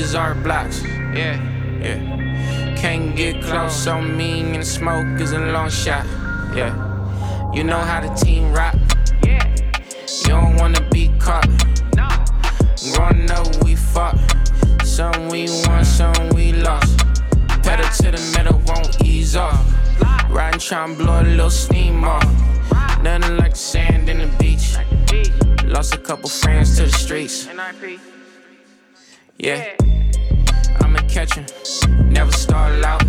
[0.00, 0.82] Is our blocks.
[1.14, 1.36] Yeah,
[1.80, 2.74] yeah.
[2.76, 6.06] Can't get close on me, and smoke is a long shot.
[6.56, 6.72] Yeah,
[7.52, 8.74] you know how the team rock.
[9.22, 9.44] Yeah,
[10.24, 11.48] you don't wanna be caught.
[11.94, 12.08] No,
[12.94, 14.18] Growing up, we fought.
[14.84, 16.98] Some we won, some we lost.
[17.62, 19.60] Pedal to the metal, won't ease off.
[20.30, 22.24] Riding, trying to blow a little steam off.
[23.02, 24.76] Nothing like the sand in the beach.
[25.66, 27.48] Lost a couple friends to the streets.
[29.42, 29.74] Yeah,
[30.82, 31.46] I'ma catch 'em,
[32.12, 33.02] never stall out.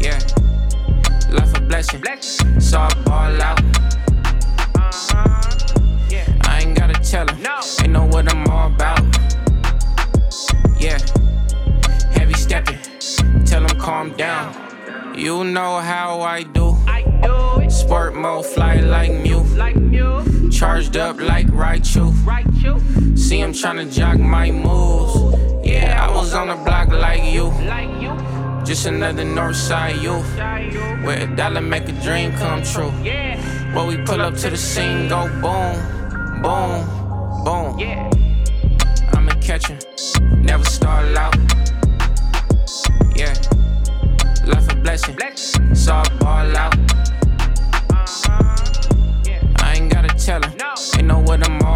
[0.00, 0.18] Yeah,
[1.30, 2.02] life a blessing,
[2.58, 3.60] so I ball out.
[4.74, 5.38] Uh-huh.
[6.48, 7.38] I ain't gotta tell 'em,
[7.78, 9.00] they know what I'm all about.
[10.80, 10.98] Yeah,
[12.10, 12.80] heavy stepping,
[13.46, 14.56] tell 'em calm down.
[15.14, 16.76] You know how I do.
[16.88, 17.47] I do.
[17.68, 19.44] Sport mode, fly like Mew.
[20.50, 22.12] Charged up like Raichu.
[23.18, 25.36] See him tryna jog my moves.
[25.66, 27.52] Yeah, I was on the block like you.
[28.64, 30.26] Just another Northside youth.
[31.04, 32.90] Where a dollar make a dream come true.
[33.74, 35.76] Where we pull up to the scene, go boom,
[36.42, 36.84] boom,
[37.44, 37.78] boom.
[39.12, 39.78] I'ma catch him,
[40.42, 41.36] never stall out.
[43.14, 43.34] Yeah,
[44.46, 45.18] life a blessing,
[45.74, 47.07] so I ball out.
[51.28, 51.67] What I'm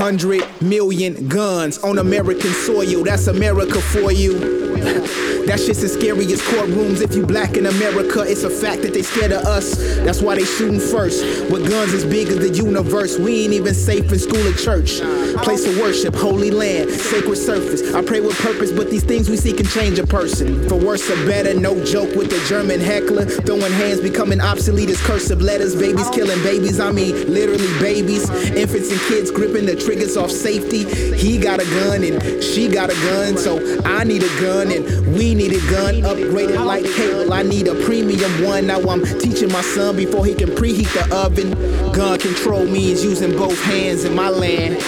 [0.00, 3.04] 300 million guns on American soil.
[3.04, 5.39] That's America for you.
[5.50, 7.02] That shit's as scary as courtrooms.
[7.02, 9.74] If you black in America, it's a fact that they scared of us.
[10.04, 11.24] That's why they shooting first.
[11.50, 15.00] With guns as big as the universe, we ain't even safe in school or church.
[15.42, 17.92] Place of worship, holy land, sacred surface.
[17.92, 20.68] I pray with purpose, but these things we see can change a person.
[20.68, 23.24] For worse or better, no joke with the German heckler.
[23.24, 25.74] Throwing hands, becoming obsolete as cursive letters.
[25.74, 28.30] Babies killing babies, I mean literally babies.
[28.30, 30.84] Infants and kids gripping the triggers off safety.
[31.16, 35.12] He got a gun and she got a gun, so I need a gun and
[35.16, 35.94] we need a gun.
[36.02, 38.66] Upgraded like cable, I need a premium one.
[38.66, 41.50] Now I'm teaching my son before he can preheat the oven.
[41.92, 44.78] Gun control means using both hands in my land.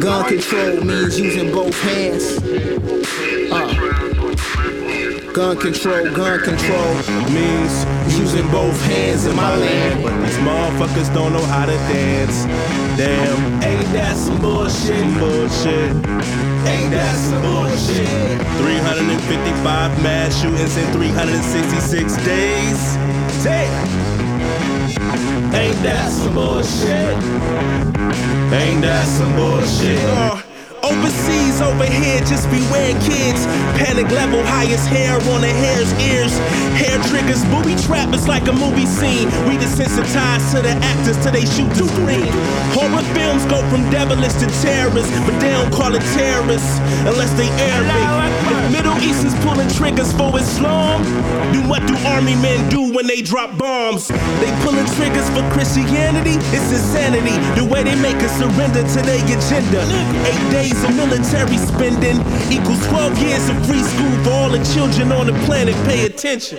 [0.00, 2.38] Gun control means using both hands.
[3.52, 3.94] Uh.
[5.32, 6.94] Gun control, gun control
[7.30, 7.84] means
[8.18, 10.02] using both hands in my land.
[10.02, 12.44] But these motherfuckers don't know how to dance.
[12.96, 15.00] Damn, ain't that some bullshit?
[15.00, 16.43] Some bullshit.
[16.66, 18.08] Ain't that some bullshit?
[18.58, 22.94] 355 mass shootings in 366 days.
[23.44, 23.88] Damn.
[25.54, 27.16] Ain't that some bullshit?
[28.52, 30.00] Ain't that some bullshit?
[30.04, 30.40] Uh,
[30.84, 33.48] Overseas, over here, just beware kids.
[33.80, 36.36] Panic level, highest hair on a hair's ears.
[36.76, 39.32] Hair triggers, booby trap, it's like a movie scene.
[39.48, 42.28] We desensitized to the actors till they shoot too green.
[42.76, 46.76] Horror films go from devilish to terrorist, but they don't call it terrorists
[47.08, 48.04] unless they Arabic.
[48.52, 51.02] If Middle East is pulling triggers for Islam,
[51.56, 54.08] then what do army men do when they drop bombs?
[54.08, 57.40] They pulling triggers for Christianity, it's insanity.
[57.56, 59.80] The way they make us surrender to their agenda.
[60.28, 62.16] Eight days days of military spending
[62.50, 65.74] equals 12 years of free school for all the children on the planet.
[65.86, 66.58] Pay attention.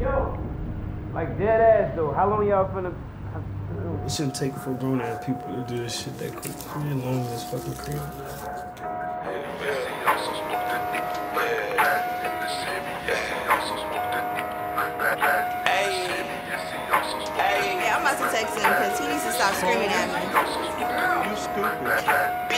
[0.00, 0.38] Yo,
[1.14, 2.12] like dead ass though.
[2.12, 2.94] How long y'all finna?
[4.04, 6.52] It shouldn't take for grown ass people to do this shit that quick.
[6.62, 8.00] How long is this fucking crazy?
[19.60, 21.30] screaming at me.
[21.30, 22.49] You stupid.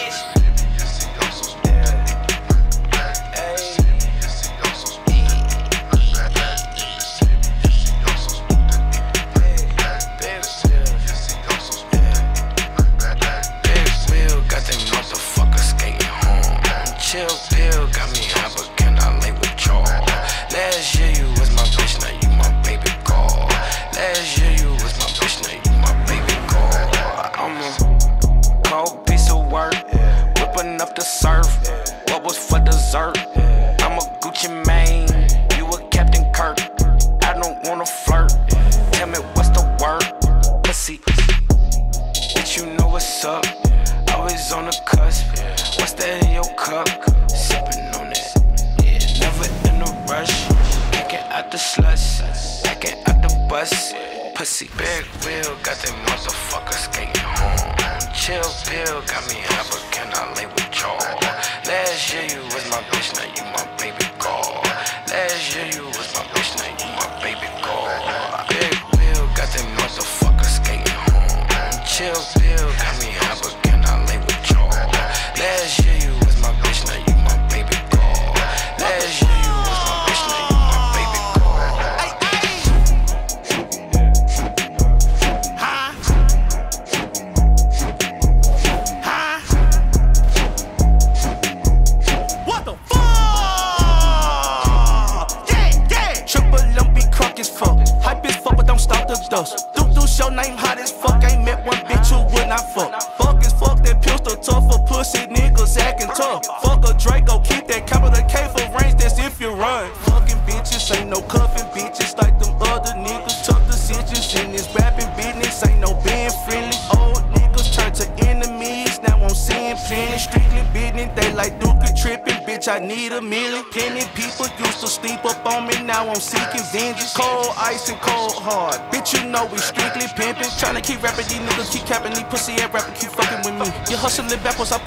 [134.43, 134.82] tiver força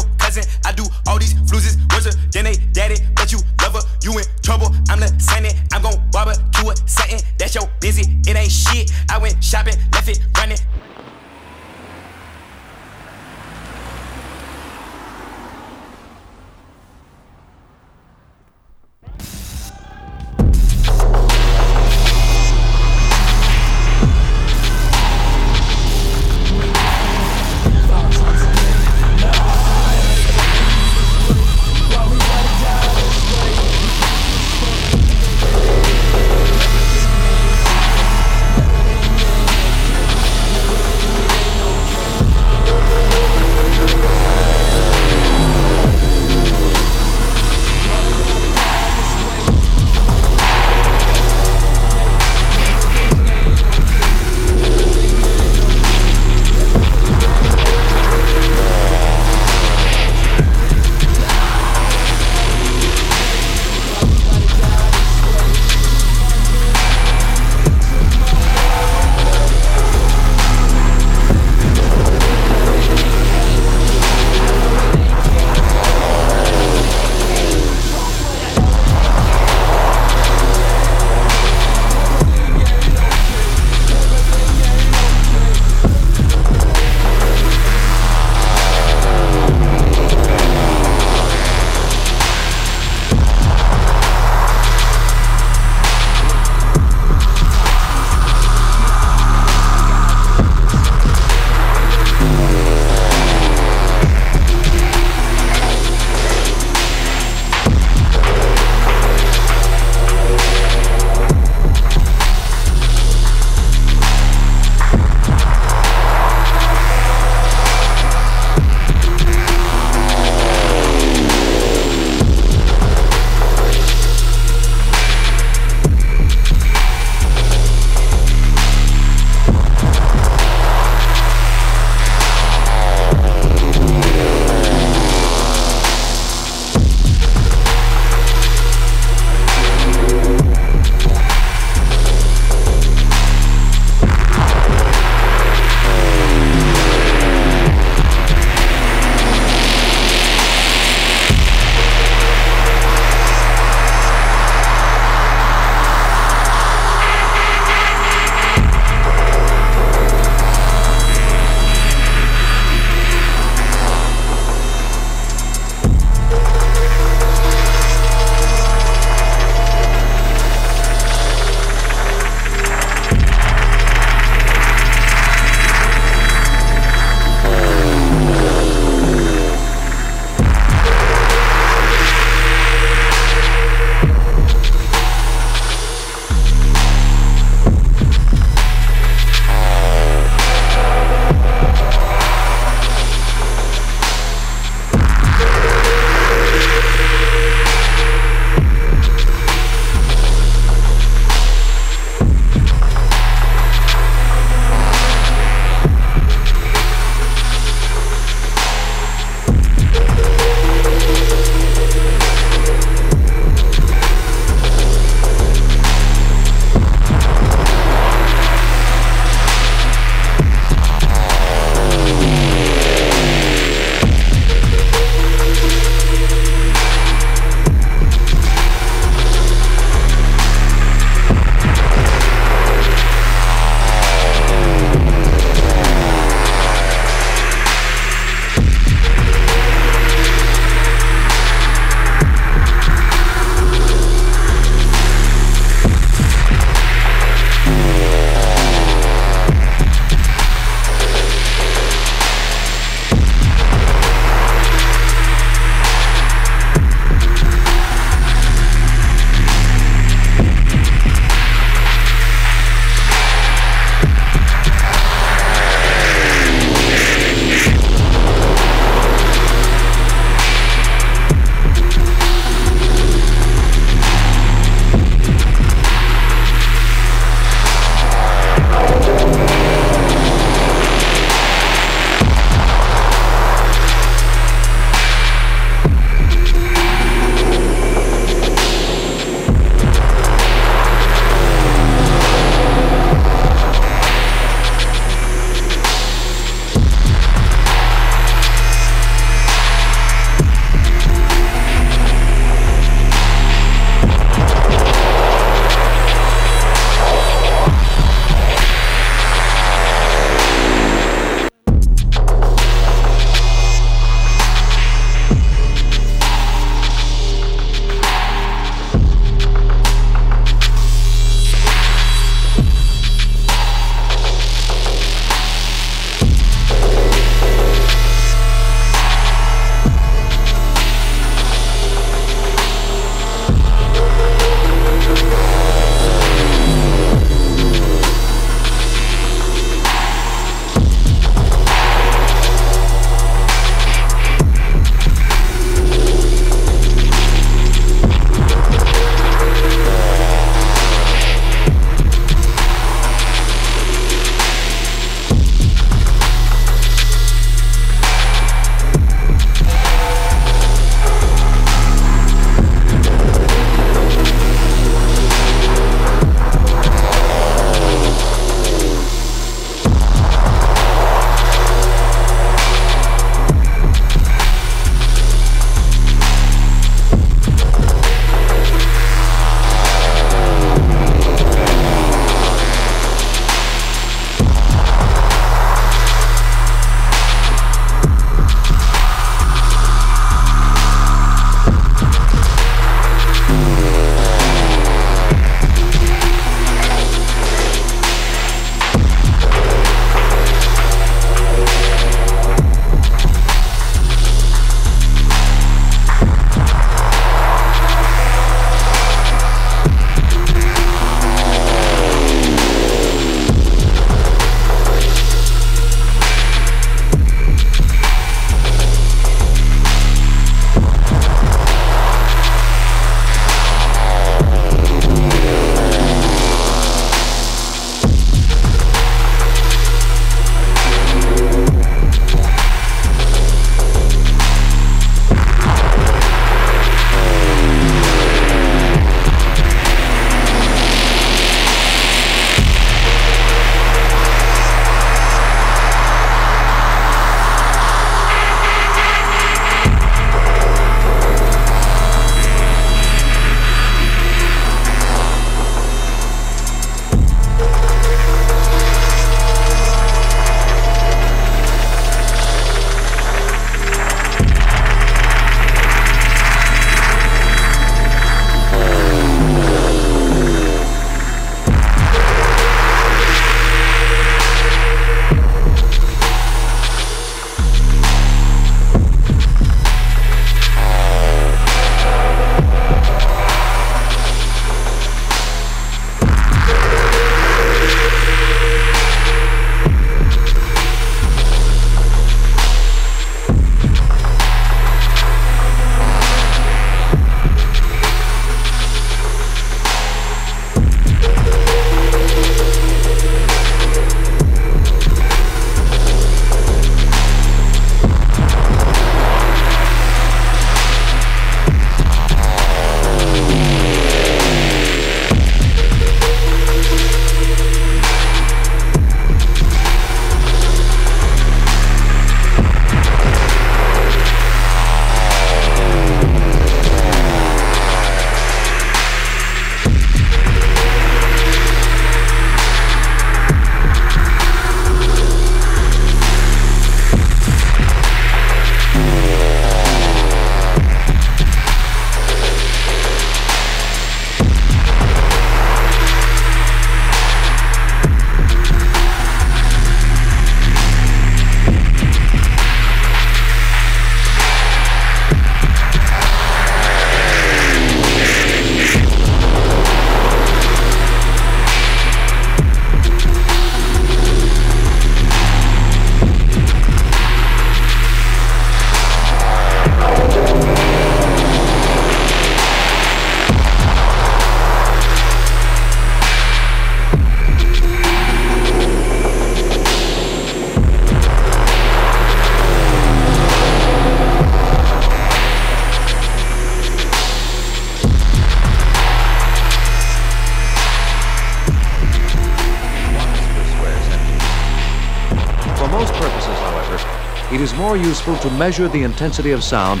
[597.90, 600.00] more useful to measure the intensity of sound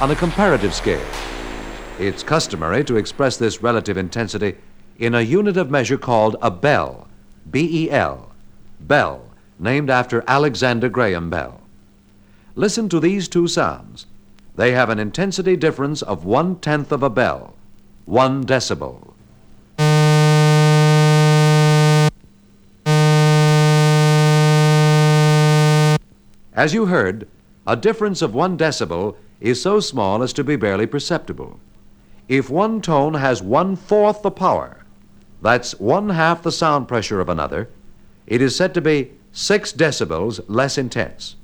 [0.00, 1.06] on a comparative scale.
[1.98, 4.56] It's customary to express this relative intensity
[4.96, 7.08] in a unit of measure called a bell,
[7.50, 8.32] B E L,
[8.80, 9.22] bell,
[9.58, 11.60] named after Alexander Graham Bell.
[12.54, 14.06] Listen to these two sounds.
[14.54, 17.54] They have an intensity difference of one tenth of a bell,
[18.06, 19.05] one decibel.
[26.56, 27.28] As you heard,
[27.66, 31.60] a difference of one decibel is so small as to be barely perceptible.
[32.28, 34.78] If one tone has one fourth the power,
[35.42, 37.68] that's one half the sound pressure of another,
[38.26, 41.36] it is said to be six decibels less intense.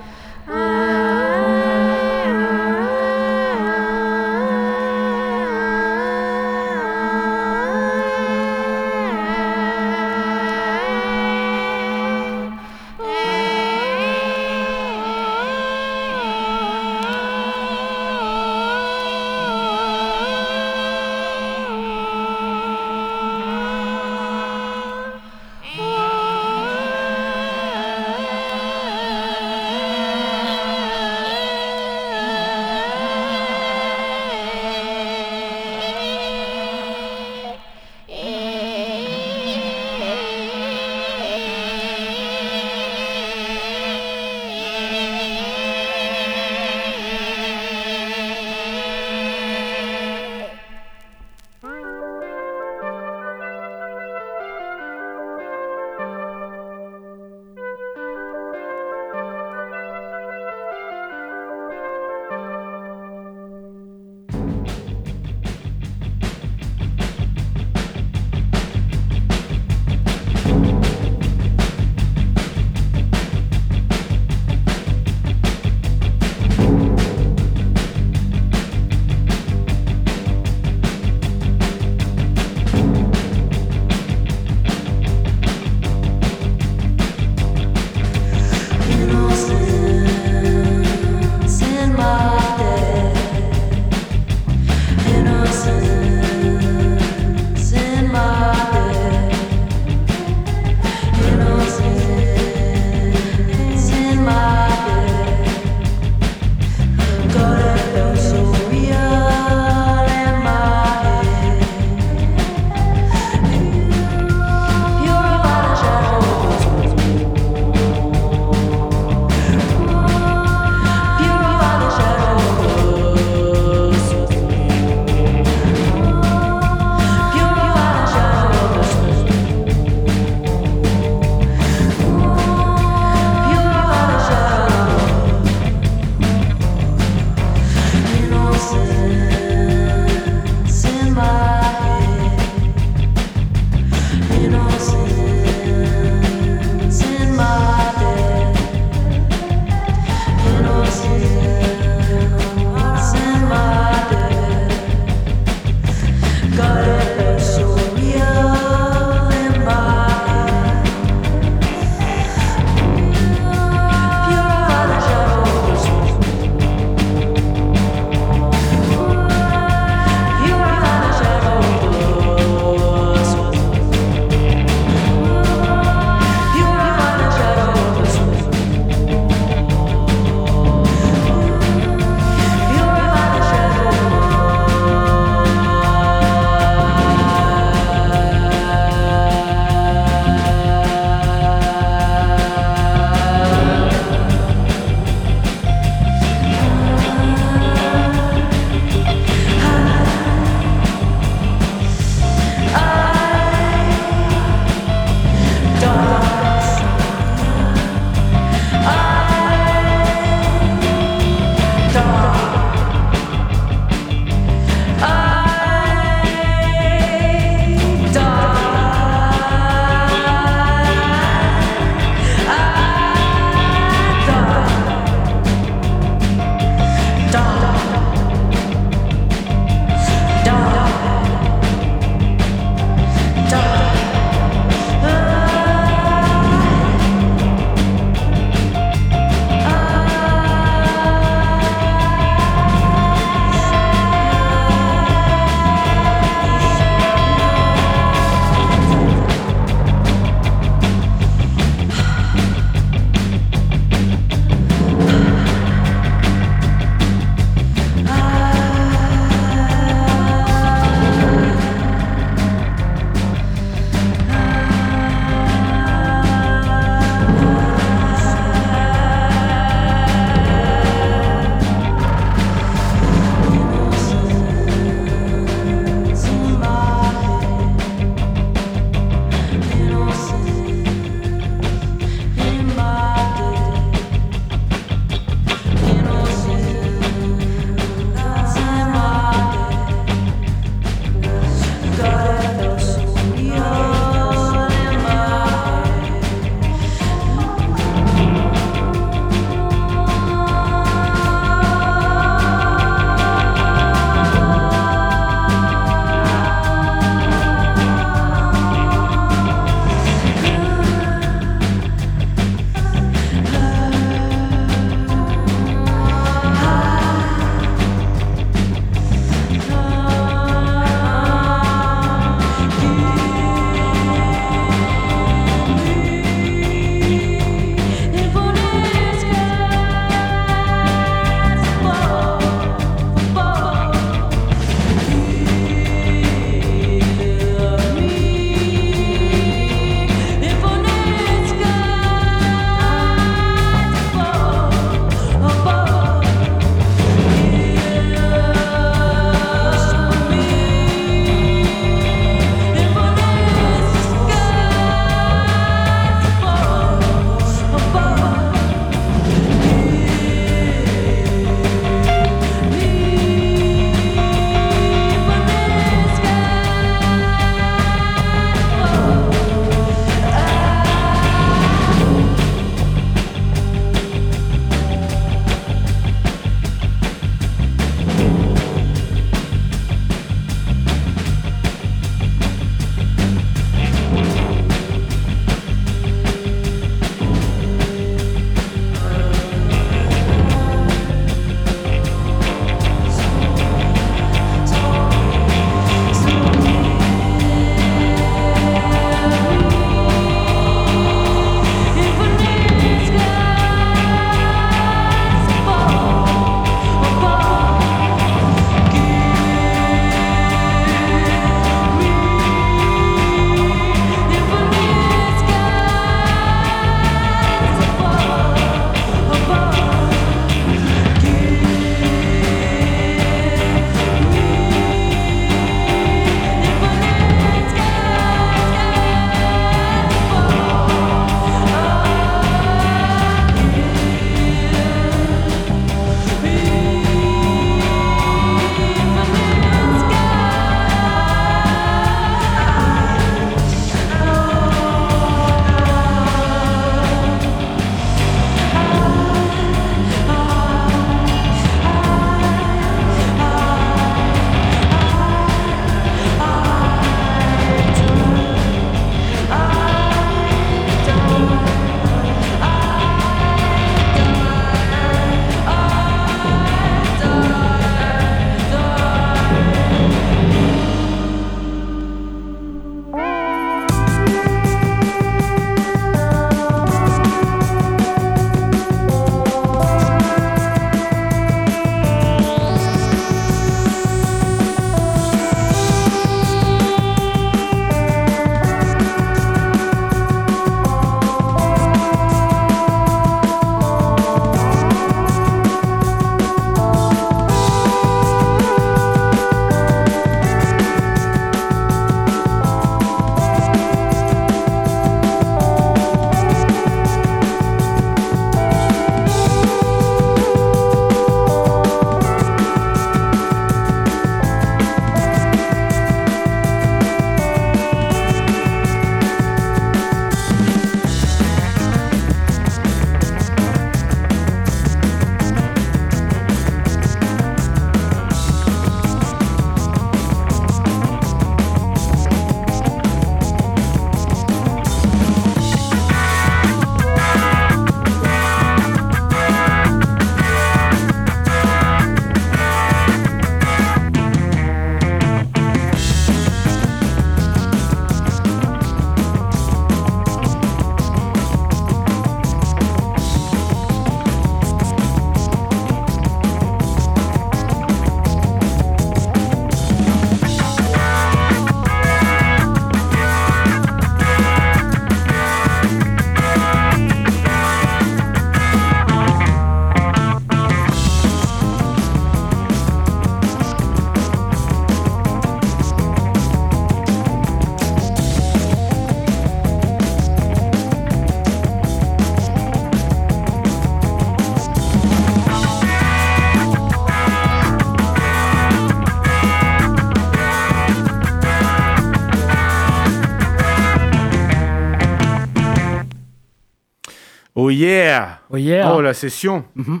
[597.80, 598.94] Yeah Oh yeah.
[598.94, 600.00] Oh la session Mhm.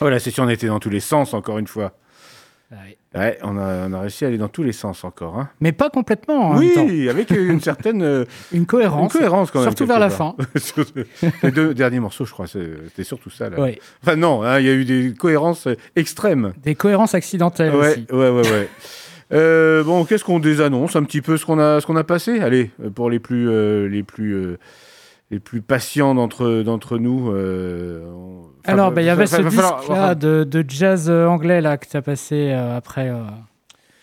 [0.00, 1.92] Oh la session, on était dans tous les sens encore une fois.
[2.70, 2.96] Ouais.
[3.14, 5.38] Ouais, on a, on a réussi à aller dans tous les sens encore.
[5.38, 5.48] Hein.
[5.60, 6.50] Mais pas complètement.
[6.50, 6.84] en même temps.
[6.84, 9.12] Oui, avec une certaine euh, Une cohérence.
[9.14, 9.70] une cohérence quand même.
[9.70, 10.36] Surtout vers la part.
[10.36, 11.30] fin.
[11.42, 13.48] Les deux derniers morceaux, je crois, c'était surtout ça.
[13.48, 13.58] Là.
[13.58, 13.80] Ouais.
[14.02, 16.52] Enfin non, hein, il y a eu des cohérences euh, extrêmes.
[16.62, 18.06] Des cohérences accidentelles Ouais, aussi.
[18.12, 18.68] ouais, ouais, ouais.
[19.30, 20.96] Euh, bon, qu'est-ce qu'on désannonce?
[20.96, 22.40] Un petit peu ce qu'on a, ce qu'on a passé?
[22.40, 24.56] Allez, pour les plus, euh, les plus,
[25.30, 27.30] les plus patients d'entre, d'entre nous.
[27.30, 30.64] euh, on- enfin, Alors, bah, il y va- avait va- ce va falloir- de, de
[30.66, 33.22] jazz euh, anglais là, que tu as passé euh, après euh,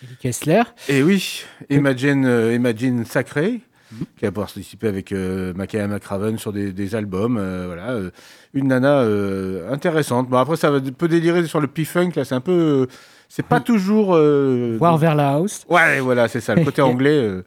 [0.04, 0.62] Ellie Kessler.
[0.88, 3.62] Et oui, Imagine, euh, Imagine Sacré,
[3.92, 4.06] Mhm.
[4.18, 7.38] qui a participé avec euh, Makaya McRaven sur des, des albums.
[7.40, 8.12] euh, voilà, euh,
[8.54, 10.30] une nana euh, intéressante.
[10.30, 12.52] Bon, après, ça va un peu délirer sur le P-Funk, là, c'est un peu.
[12.52, 12.86] euh,
[13.30, 14.14] c'est pas toujours.
[14.16, 15.66] euh, Voir vers la house.
[15.70, 16.54] Ouais, voilà, c'est ça.
[16.56, 17.44] Le côté anglais, euh,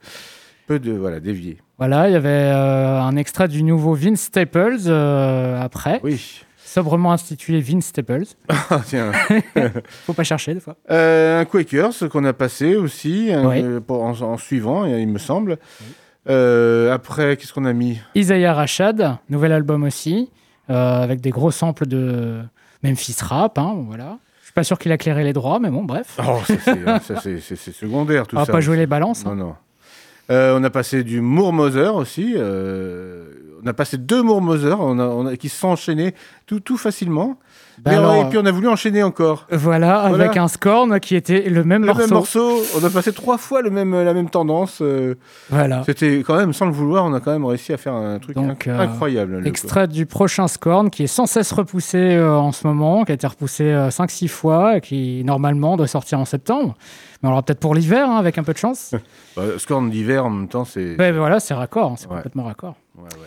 [0.67, 0.93] peu de.
[0.93, 1.59] Voilà, dévié.
[1.79, 6.01] Voilà, il y avait euh, un extrait du nouveau Vince Staples euh, après.
[6.03, 6.41] Oui.
[6.57, 8.25] Sobrement institué Vince Staples.
[8.71, 9.13] Ah, tiens.
[10.05, 10.77] Faut pas chercher des fois.
[10.91, 13.63] Euh, un Quakers qu'on a passé aussi, Oui.
[13.63, 15.57] euh, pour- en, en suivant, il me semble.
[16.27, 18.01] Après, qu'est-ce qu'on a mis?
[18.15, 20.31] Isaiah Rashad, nouvel album aussi,
[20.69, 22.41] avec des gros samples de
[22.83, 23.57] Memphis Rap.
[23.59, 24.19] Hein, voilà.
[24.41, 26.19] Je suis pas sûr qu'il a clairé les droits, mais bon, bref.
[26.27, 26.55] Oh, ça,
[27.21, 28.53] c'est- ça, secondaire tout On va ça.
[28.53, 29.25] pas jouer les balances.
[29.25, 29.35] hein.
[29.35, 29.55] Non, non.
[30.29, 32.35] On a passé du Moore Mother aussi.
[32.37, 33.25] euh,
[33.65, 36.15] on a passé deux Moore Mother on a, on a- qui se sont enchaînés
[36.47, 37.39] tout, tout facilement.
[37.81, 39.47] Bah Mais on- alors, et puis on a voulu enchaîner encore.
[39.51, 40.25] Voilà, Voilà.
[40.25, 42.01] avec un scorn qui était le même Le morceau.
[42.03, 44.79] même morceau, on a passé trois fois le même, la même tendance.
[44.81, 45.15] euh,
[45.51, 45.83] Voilà.
[45.87, 48.35] C'était quand même, sans le vouloir, on a quand même réussi à faire un truc
[48.37, 49.39] Donc, inc- euh, incroyable.
[49.39, 53.11] le- Extrait du prochain Scorn qui est sans cesse repoussé euh, en ce moment, qui
[53.13, 56.77] a été repoussé 5-6 fois et qui normalement doit sortir en septembre.
[57.23, 58.95] Mais on l'aura peut-être pour l'hiver, hein, avec un peu de chance.
[59.37, 60.97] Bah, Scorn d'hiver en même temps, c'est.
[60.99, 62.17] Ouais, voilà, c'est raccord, hein, c'est Ouais.
[62.17, 62.75] complètement raccord.
[62.97, 63.27] Ouais, ouais.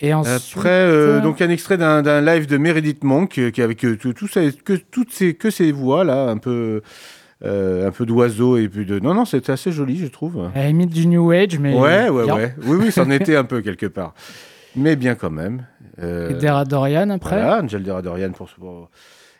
[0.00, 3.84] Et ensuite, Après, euh, donc un extrait d'un live de Meredith Monk euh, qui avec
[3.84, 6.82] euh, tout, tout ça- que toutes ces que ces voix là, un peu
[7.44, 10.50] euh, un peu d'oiseaux et puis de non non, c'était assez joli, je trouve.
[10.54, 11.74] à limite du New Age, mais.
[11.78, 12.34] Ouais, ouais, bien.
[12.34, 12.54] ouais.
[12.66, 14.14] Oui, oui, c'en était un peu quelque part,
[14.74, 15.64] mais bien quand même.
[16.02, 17.36] Euh, Et Dera Dorian après.
[17.40, 18.90] Voilà, Angel Deradorian pour, pour-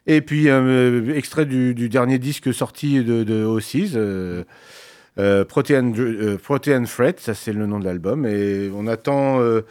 [0.06, 4.44] Et puis un euh, extrait du, du dernier disque sorti de, de O6, euh,
[5.18, 8.26] euh, Protean, euh, Protean Fret, ça c'est le nom de l'album.
[8.26, 9.62] Et on attend, euh,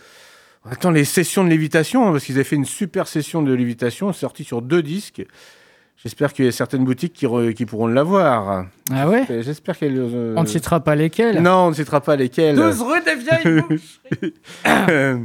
[0.66, 3.54] on attend les sessions de lévitation, hein, parce qu'ils avaient fait une super session de
[3.54, 5.24] lévitation, sortie sur deux disques.
[6.04, 8.66] J'espère qu'il y a certaines boutiques qui, re- qui pourront l'avoir.
[8.92, 9.26] Ah ouais?
[9.42, 9.98] J'espère qu'elles.
[9.98, 11.42] euh, On ne citera pas lesquels.
[11.42, 12.56] Non, on ne citera pas lesquelles.
[12.56, 14.34] 12 rue des Vieilles.
[14.90, 15.18] Euh,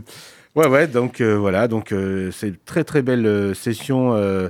[0.55, 4.49] ouais, ouais, donc euh, voilà, donc euh, c'est une très très belle session euh,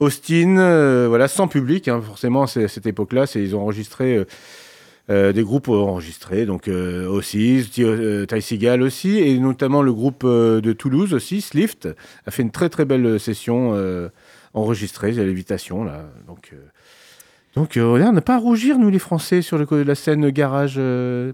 [0.00, 4.16] Austin, euh, voilà, sans public, hein, forcément, c'est- cette époque-là, ils ont enregistré.
[4.16, 4.24] euh,
[5.08, 10.72] euh, des groupes enregistrés, donc euh, aussi, Ty Seagal aussi, et notamment le groupe de
[10.72, 11.88] Toulouse aussi, Slift,
[12.26, 13.74] a fait une très très belle session
[14.54, 16.04] enregistrée, à l'évitation, là.
[16.28, 16.52] Donc,
[17.56, 20.78] donc on n'a pas à rougir, nous les Français, sur le, la scène garage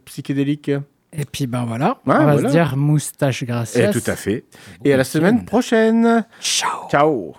[0.07, 0.71] psychédélique.
[1.13, 2.49] Et puis ben voilà, on va voilà.
[2.49, 3.91] se dire moustache gracias.
[3.91, 4.45] Et tout à fait.
[4.87, 6.25] Et à la semaine prochaine.
[6.41, 6.89] Ciao.
[6.91, 7.35] Ciao.